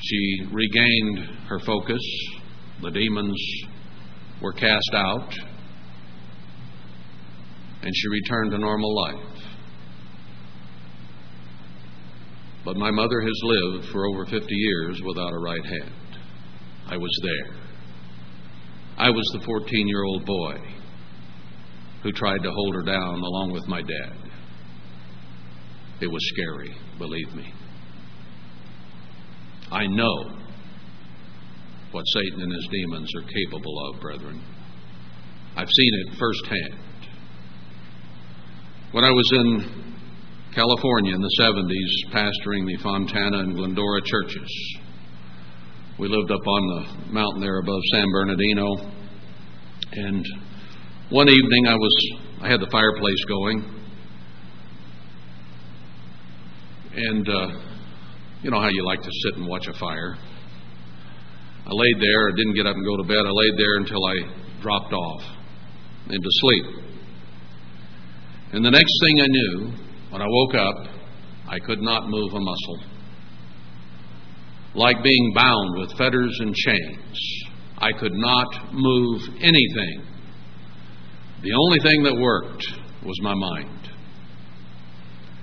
[0.00, 2.02] She regained her focus.
[2.82, 3.40] The demons
[4.42, 5.32] were cast out.
[7.82, 9.42] And she returned to normal life.
[12.64, 16.05] But my mother has lived for over 50 years without a right hand.
[16.88, 17.56] I was there.
[18.96, 20.56] I was the 14 year old boy
[22.02, 24.16] who tried to hold her down along with my dad.
[26.00, 27.52] It was scary, believe me.
[29.70, 30.38] I know
[31.90, 34.40] what Satan and his demons are capable of, brethren.
[35.56, 36.80] I've seen it firsthand.
[38.92, 39.84] When I was in
[40.54, 44.78] California in the 70s, pastoring the Fontana and Glendora churches,
[45.98, 48.92] we lived up on the mountain there above San Bernardino.
[49.92, 50.26] And
[51.08, 53.64] one evening I was I had the fireplace going.
[56.96, 57.48] And uh,
[58.42, 60.16] you know how you like to sit and watch a fire.
[61.64, 63.24] I laid there, I didn't get up and go to bed.
[63.24, 65.22] I laid there until I dropped off
[66.10, 66.64] into sleep.
[68.52, 69.72] And the next thing I knew,
[70.10, 70.94] when I woke up,
[71.48, 72.95] I could not move a muscle.
[74.76, 77.46] Like being bound with fetters and chains.
[77.78, 80.02] I could not move anything.
[81.42, 82.66] The only thing that worked
[83.04, 83.90] was my mind.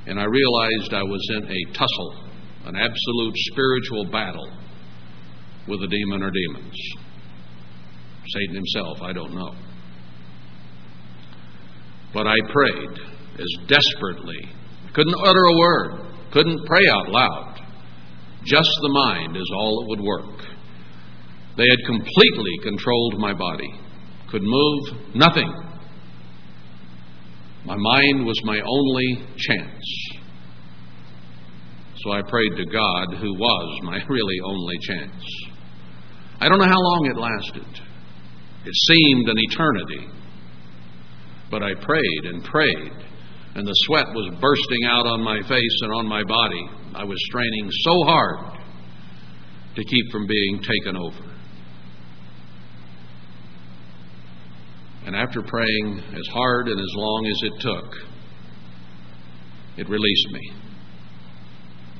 [0.05, 2.23] And I realized I was in a tussle
[2.65, 4.49] an absolute spiritual battle
[5.67, 6.75] with a demon or demons.
[8.27, 9.53] Satan himself, I don't know.
[12.13, 12.99] But I prayed
[13.39, 14.47] as desperately,
[14.93, 17.52] couldn't utter a word, couldn't pray out loud.
[18.45, 20.39] Just the mind is all that would work.
[21.55, 23.79] They had completely controlled my body,
[24.29, 25.51] could move nothing.
[27.65, 29.85] My mind was my only chance.
[32.03, 35.23] So I prayed to God, who was my really only chance.
[36.41, 37.81] I don't know how long it lasted.
[38.65, 40.07] It seemed an eternity.
[41.49, 42.91] But I prayed and prayed,
[43.55, 46.69] and the sweat was bursting out on my face and on my body.
[46.95, 48.59] I was straining so hard
[49.75, 51.31] to keep from being taken over.
[55.05, 57.95] And after praying as hard and as long as it took,
[59.77, 60.53] it released me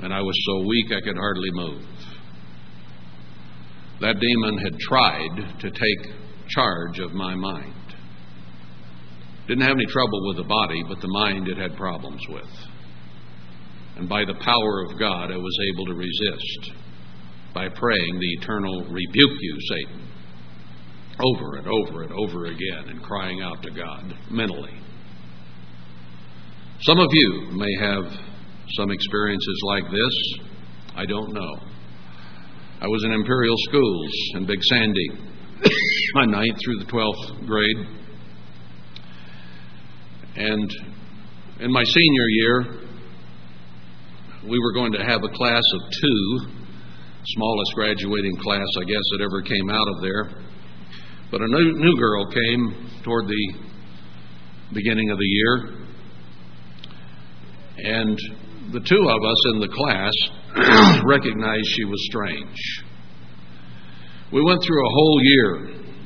[0.04, 1.82] and I was so weak I could hardly move.
[4.02, 6.14] That demon had tried to take
[6.50, 7.74] charge of my mind.
[9.48, 12.50] Didn't have any trouble with the body, but the mind it had problems with.
[13.98, 16.72] And by the power of God, I was able to resist
[17.54, 20.08] by praying the eternal rebuke you, Satan,
[21.20, 24.74] over and over and over again and crying out to God mentally.
[26.82, 28.06] Some of you may have
[28.76, 30.40] some experiences like this?
[30.96, 31.60] I don't know.
[32.82, 35.10] I was in Imperial Schools in Big Sandy,
[36.16, 38.03] my ninth through the 12th grade.
[40.36, 40.72] And
[41.60, 42.66] in my senior year,
[44.50, 46.40] we were going to have a class of two,
[47.26, 50.44] smallest graduating class, I guess, that ever came out of there.
[51.32, 53.54] But a new, new girl came toward the
[54.74, 55.84] beginning of the year,
[57.78, 58.18] and
[58.72, 60.14] the two of us in the class
[61.06, 62.84] recognized she was strange.
[64.32, 65.56] We went through a whole year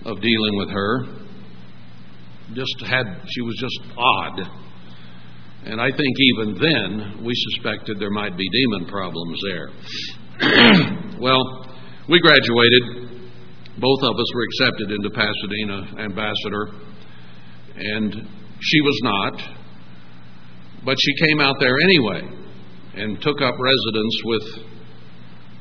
[0.05, 1.16] of dealing with her.
[2.53, 4.39] Just had, she was just odd.
[5.65, 9.69] And I think even then we suspected there might be demon problems there.
[11.19, 11.41] well,
[12.07, 13.09] we graduated.
[13.79, 16.71] Both of us were accepted into Pasadena Ambassador,
[17.75, 18.27] and
[18.59, 19.41] she was not.
[20.85, 22.21] But she came out there anyway
[22.95, 24.43] and took up residence with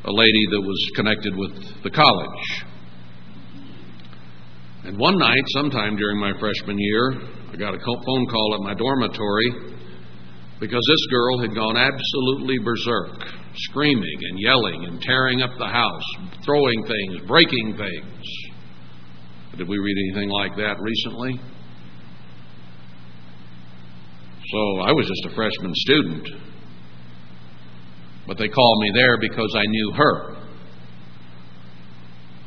[0.04, 2.64] a lady that was connected with the college.
[4.86, 7.14] And one night, sometime during my freshman year,
[7.52, 9.50] I got a phone call at my dormitory
[10.60, 13.18] because this girl had gone absolutely berserk,
[13.56, 16.04] screaming and yelling and tearing up the house,
[16.44, 18.22] throwing things, breaking things.
[19.58, 21.40] Did we read anything like that recently?
[24.46, 26.28] So I was just a freshman student.
[28.28, 30.36] But they called me there because I knew her.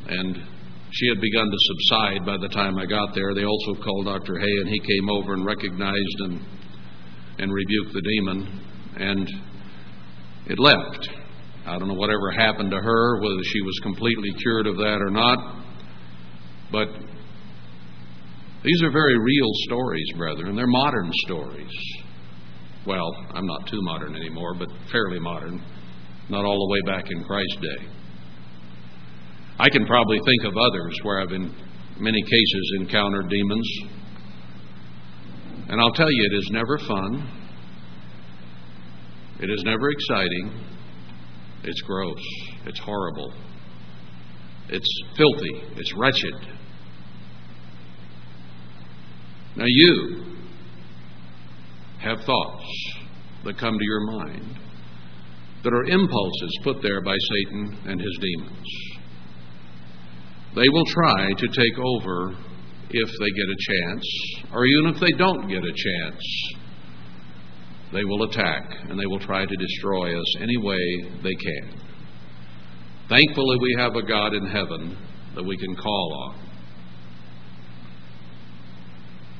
[0.08, 0.49] And
[0.92, 3.34] she had begun to subside by the time I got there.
[3.34, 4.34] They also called Dr.
[4.34, 6.40] Hoeh, and he came over and recognized and,
[7.38, 8.60] and rebuked the demon,
[8.96, 9.30] and
[10.46, 11.08] it left.
[11.66, 15.10] I don't know whatever happened to her, whether she was completely cured of that or
[15.10, 15.62] not,
[16.72, 16.88] but
[18.62, 20.56] these are very real stories, brethren.
[20.56, 21.72] They're modern stories
[22.86, 25.62] well, I'm not too modern anymore, but fairly modern,
[26.28, 27.99] not all the way back in Christ's day.
[29.60, 31.54] I can probably think of others where I've in
[31.98, 33.70] many cases encountered demons.
[35.68, 37.28] And I'll tell you, it is never fun.
[39.38, 40.64] It is never exciting.
[41.62, 42.22] It's gross.
[42.64, 43.34] It's horrible.
[44.70, 45.62] It's filthy.
[45.76, 46.34] It's wretched.
[49.56, 50.24] Now, you
[51.98, 52.64] have thoughts
[53.44, 54.58] that come to your mind
[55.64, 58.89] that are impulses put there by Satan and his demons.
[60.54, 62.34] They will try to take over
[62.90, 64.04] if they get a chance,
[64.52, 66.22] or even if they don't get a chance.
[67.92, 70.78] They will attack and they will try to destroy us any way
[71.22, 71.80] they can.
[73.08, 74.96] Thankfully, we have a God in heaven
[75.34, 76.50] that we can call on.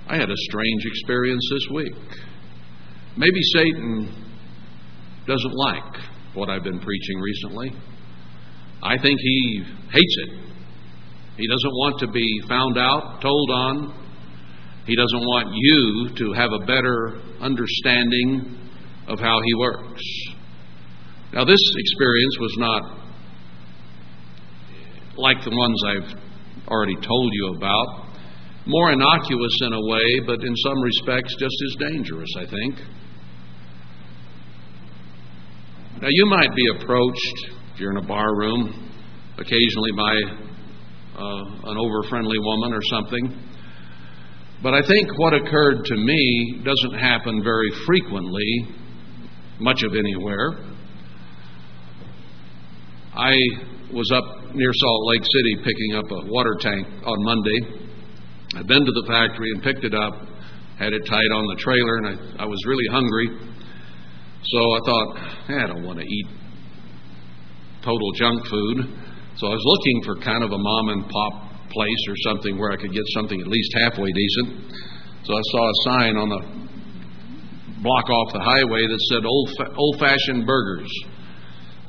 [0.09, 1.95] I had a strange experience this week.
[3.17, 4.13] Maybe Satan
[5.27, 6.03] doesn't like
[6.35, 7.73] what I've been preaching recently.
[8.83, 10.50] I think he hates it.
[11.41, 13.95] He doesn't want to be found out, told on.
[14.85, 18.59] He doesn't want you to have a better understanding
[19.09, 20.03] of how he works.
[21.33, 22.83] Now, this experience was not
[25.17, 28.13] like the ones I've already told you about.
[28.67, 32.75] More innocuous in a way, but in some respects just as dangerous, I think.
[36.03, 38.91] Now, you might be approached, if you're in a bar room,
[39.39, 40.50] occasionally by
[41.21, 43.37] uh, an over friendly woman or something.
[44.63, 48.67] But I think what occurred to me doesn't happen very frequently,
[49.59, 50.65] much of anywhere.
[53.15, 53.35] I
[53.93, 57.87] was up near Salt Lake City picking up a water tank on Monday.
[58.57, 60.15] I'd been to the factory and picked it up,
[60.79, 63.29] had it tied on the trailer, and I, I was really hungry.
[64.43, 65.17] So I thought,
[65.49, 66.27] I don't want to eat
[67.83, 69.10] total junk food.
[69.37, 71.35] So I was looking for kind of a mom and pop
[71.71, 74.75] place or something where I could get something at least halfway decent.
[75.25, 76.43] So I saw a sign on the
[77.83, 80.91] block off the highway that said old, old fashioned burgers.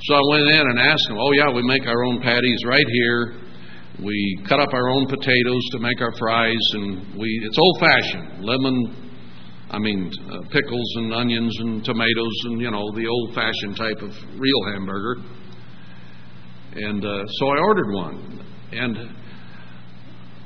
[0.04, 2.88] So I went in and asked them, oh, yeah, we make our own patties right
[2.88, 3.36] here.
[4.02, 8.44] We cut up our own potatoes to make our fries, and we it's old fashioned
[8.44, 9.12] lemon,
[9.70, 14.02] I mean uh, pickles and onions and tomatoes and you know the old fashioned type
[14.02, 15.24] of real hamburger.
[16.74, 18.97] And uh, so I ordered one, and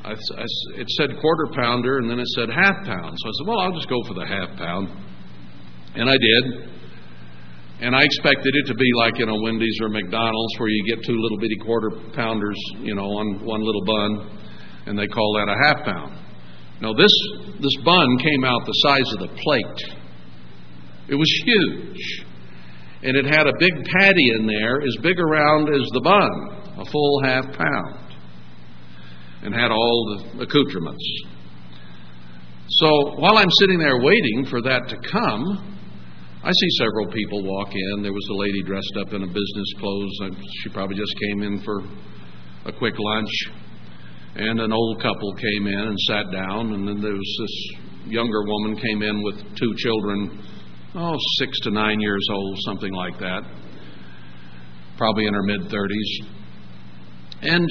[0.03, 0.45] I, I,
[0.77, 3.13] it said quarter pounder, and then it said half pound.
[3.17, 4.89] So I said, well, I'll just go for the half pound,
[5.95, 6.69] and I did.
[7.81, 11.05] And I expected it to be like you know, Wendy's or McDonald's where you get
[11.05, 14.39] two little bitty quarter pounders, you know, on one little bun,
[14.87, 16.17] and they call that a half pound.
[16.81, 17.11] Now this
[17.61, 19.97] this bun came out the size of the plate.
[21.09, 22.24] It was huge.
[23.05, 26.31] And it had a big patty in there as big around as the bun,
[26.81, 28.15] a full half pound.
[29.43, 31.05] And had all the accoutrements.
[32.67, 32.87] So
[33.21, 35.75] while I'm sitting there waiting for that to come,
[36.43, 38.01] I see several people walk in.
[38.01, 40.19] There was a lady dressed up in a business clothes.
[40.63, 41.81] She probably just came in for
[42.65, 43.29] a quick lunch.
[44.35, 46.73] And an old couple came in and sat down.
[46.73, 50.43] And then there was this younger woman came in with two children,
[50.95, 53.41] oh, six to nine years old, something like that.
[54.97, 56.27] Probably in her mid 30s.
[57.41, 57.69] And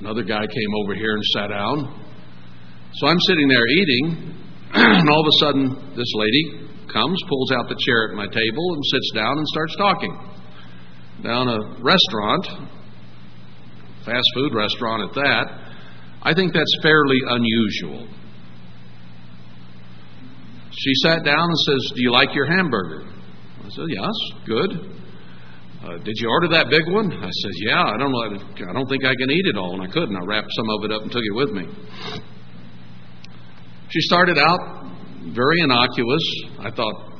[0.00, 2.02] another guy came over here and sat down.
[2.94, 4.34] So I'm sitting there eating,
[4.74, 8.74] and all of a sudden, this lady comes, pulls out the chair at my table,
[8.74, 10.16] and sits down and starts talking.
[11.22, 12.46] Down a restaurant,
[14.04, 15.66] fast food restaurant at that,
[16.22, 18.08] I think that's fairly unusual.
[20.76, 23.04] She sat down and says, Do you like your hamburger?
[23.64, 24.12] I said, Yes,
[24.46, 24.70] good.
[25.82, 27.12] Uh, did you order that big one?
[27.12, 28.38] I said, Yeah, I don't know.
[28.68, 30.16] I don't think I can eat it all, and I couldn't.
[30.16, 31.66] I wrapped some of it up and took it with me.
[33.88, 34.86] She started out
[35.32, 36.22] very innocuous.
[36.58, 37.12] I thought,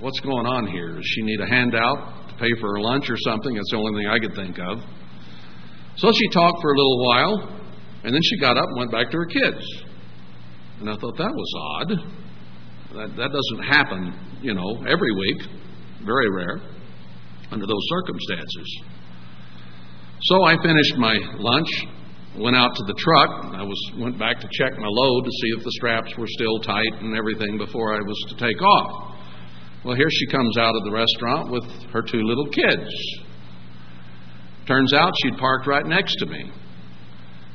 [0.00, 0.96] what's going on here?
[0.96, 3.54] Does she need a handout to pay for her lunch or something?
[3.54, 4.78] That's the only thing I could think of.
[5.96, 7.60] So she talked for a little while,
[8.02, 9.64] and then she got up and went back to her kids.
[10.80, 12.23] And I thought that was odd.
[12.94, 15.48] That, that doesn't happen, you know, every week.
[16.04, 16.60] Very rare
[17.50, 18.82] under those circumstances.
[20.22, 21.68] So I finished my lunch
[22.38, 23.54] went out to the truck.
[23.54, 26.58] I was went back to check my load to see if the straps were still
[26.60, 29.14] tight and everything before I was to take off.
[29.84, 32.90] Well, here she comes out of the restaurant with her two little kids.
[34.66, 36.50] Turns out she'd parked right next to me.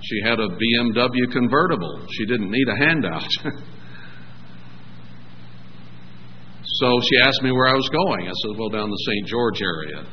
[0.02, 2.08] She had a BMW convertible.
[2.12, 3.28] She didn't need a handout.
[6.78, 8.28] so she asked me where I was going.
[8.28, 9.28] I said, Well, down the St.
[9.28, 10.06] George area.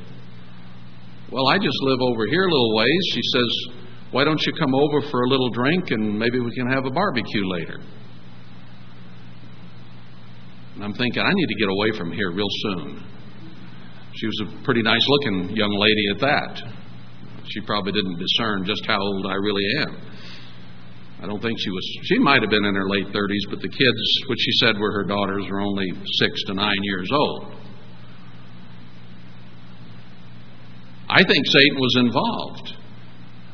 [1.30, 3.02] Well, I just live over here a little ways.
[3.12, 3.50] She says,
[4.10, 6.90] Why don't you come over for a little drink and maybe we can have a
[6.90, 7.80] barbecue later?
[10.76, 13.02] And I'm thinking, I need to get away from here real soon.
[14.14, 16.62] She was a pretty nice looking young lady at that.
[17.48, 19.96] She probably didn't discern just how old I really am.
[21.26, 23.68] I don't think she was, she might have been in her late 30s, but the
[23.68, 25.90] kids, which she said were her daughters, were only
[26.22, 27.52] six to nine years old.
[31.10, 32.78] I think Satan was involved.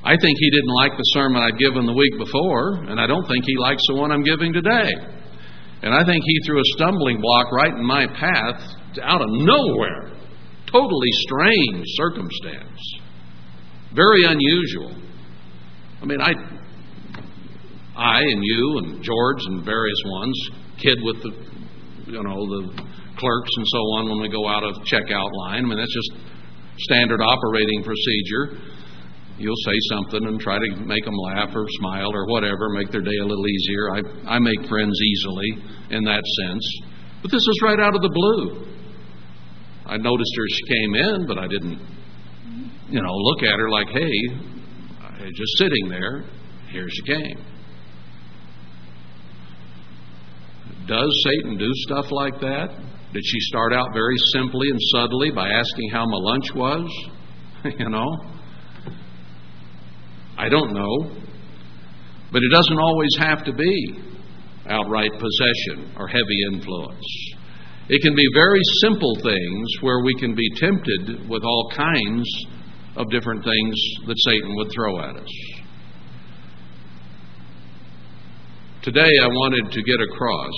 [0.05, 3.27] I think he didn't like the sermon I'd given the week before, and I don't
[3.27, 4.93] think he likes the one I'm giving today.
[5.81, 8.61] And I think he threw a stumbling block right in my path
[9.03, 10.13] out of nowhere.
[10.71, 13.01] Totally strange circumstance.
[13.95, 14.95] Very unusual.
[16.03, 16.35] I mean, I,
[17.97, 21.33] I and you and George and various ones kid with the,
[22.11, 22.83] you know, the
[23.19, 25.65] clerks and so on when we go out of checkout line.
[25.65, 26.13] I mean, that's just
[26.79, 28.59] standard operating procedure.
[29.39, 33.03] You'll say something and try to make them laugh or smile or whatever, make their
[33.03, 33.91] day a little easier.
[33.91, 36.81] I, I make friends easily in that sense.
[37.23, 38.67] But this is right out of the blue.
[39.87, 41.79] I noticed her she came in, but I didn't,
[42.89, 46.25] you know, look at her like, hey, just sitting there.
[46.71, 47.52] Here she came.
[50.93, 52.69] Does Satan do stuff like that?
[53.15, 56.85] Did she start out very simply and subtly by asking how my lunch was?
[57.79, 58.11] you know?
[60.37, 61.17] I don't know.
[62.31, 63.95] But it doesn't always have to be
[64.69, 67.07] outright possession or heavy influence.
[67.89, 72.29] It can be very simple things where we can be tempted with all kinds
[72.97, 73.77] of different things
[74.09, 75.62] that Satan would throw at us.
[78.83, 80.51] Today, I wanted to get across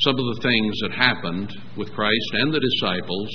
[0.00, 3.28] some of the things that happened with Christ and the disciples,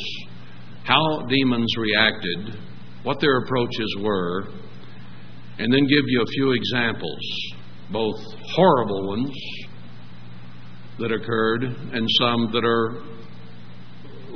[0.83, 2.59] how demons reacted,
[3.03, 4.49] what their approaches were,
[5.59, 7.21] and then give you a few examples,
[7.89, 8.19] both
[8.53, 9.33] horrible ones
[10.99, 13.01] that occurred and some that are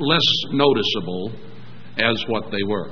[0.00, 1.32] less noticeable
[1.98, 2.90] as what they were.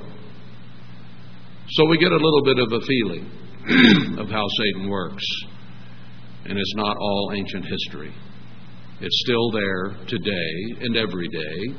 [1.71, 5.25] So we get a little bit of a feeling of how Satan works
[6.45, 8.13] and it's not all ancient history.
[8.99, 11.75] It's still there today and every day.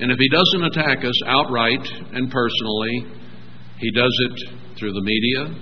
[0.00, 3.06] And if he doesn't attack us outright and personally,
[3.78, 5.54] he does it through the media,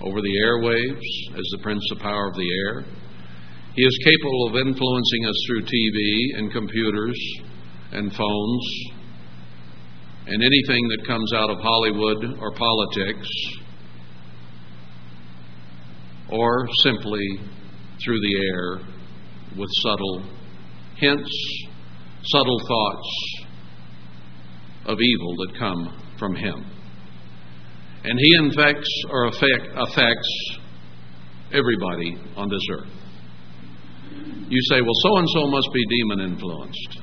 [0.00, 2.84] over the airwaves, as the prince of power of the air.
[3.74, 7.18] He is capable of influencing us through TV and computers
[7.92, 8.64] and phones
[10.26, 13.26] and anything that comes out of Hollywood or politics
[16.30, 17.40] or simply
[18.04, 18.78] through the air
[19.56, 20.22] with subtle
[20.96, 21.68] hints,
[22.22, 23.46] subtle thoughts
[24.86, 26.64] of evil that come from him.
[28.04, 30.58] And he infects or affect, affects
[31.52, 32.90] everybody on this earth.
[34.48, 37.00] You say, well, so and so must be demon influenced.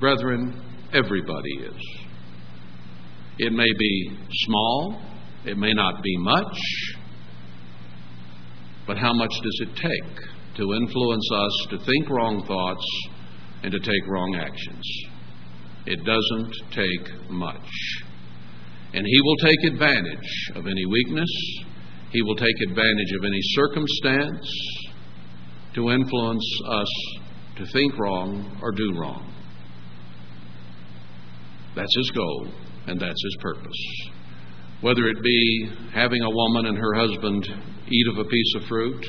[0.00, 0.60] Brethren,
[0.92, 2.06] everybody is.
[3.38, 5.02] It may be small,
[5.44, 6.58] it may not be much,
[8.86, 12.86] but how much does it take to influence us to think wrong thoughts
[13.62, 14.84] and to take wrong actions?
[15.86, 17.68] It doesn't take much.
[18.94, 21.28] And He will take advantage of any weakness,
[22.12, 24.50] He will take advantage of any circumstance
[25.74, 27.18] to influence us
[27.56, 29.32] to think wrong or do wrong.
[31.74, 32.48] That's His goal,
[32.86, 34.10] and that's His purpose.
[34.80, 37.48] Whether it be having a woman and her husband
[37.88, 39.04] eat of a piece of fruit,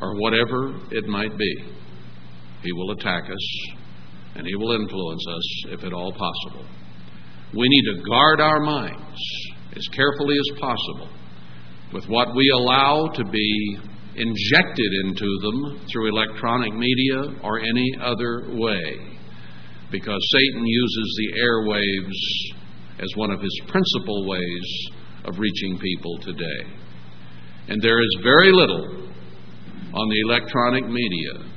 [0.00, 1.64] or whatever it might be.
[2.62, 3.76] He will attack us
[4.34, 6.66] and he will influence us if at all possible.
[7.54, 9.20] We need to guard our minds
[9.76, 11.08] as carefully as possible
[11.92, 13.78] with what we allow to be
[14.16, 19.18] injected into them through electronic media or any other way.
[19.90, 24.88] Because Satan uses the airwaves as one of his principal ways
[25.24, 26.81] of reaching people today.
[27.68, 29.08] And there is very little
[29.94, 31.52] on the electronic media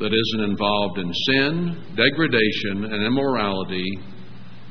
[0.00, 3.86] that isn't involved in sin, degradation, and immorality,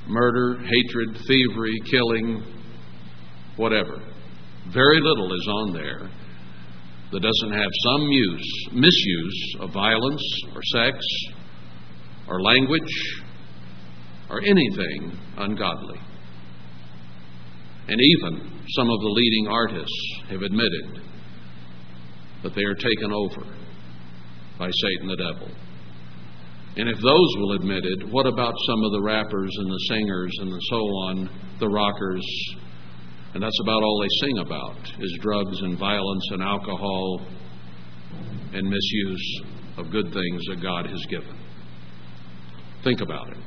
[0.07, 2.43] murder, hatred, thievery, killing,
[3.55, 4.01] whatever.
[4.73, 6.09] Very little is on there
[7.11, 10.23] that doesn't have some use, misuse of violence
[10.55, 10.97] or sex
[12.27, 13.23] or language
[14.29, 15.99] or anything ungodly.
[17.87, 21.01] And even some of the leading artists have admitted
[22.43, 23.45] that they are taken over
[24.57, 25.49] by Satan the devil.
[26.77, 30.31] And if those will admit it, what about some of the rappers and the singers
[30.39, 31.29] and the so on,
[31.59, 32.25] the rockers,
[33.33, 37.21] And that's about all they sing about is drugs and violence and alcohol
[38.53, 39.41] and misuse
[39.77, 41.37] of good things that God has given.
[42.83, 43.37] Think about it.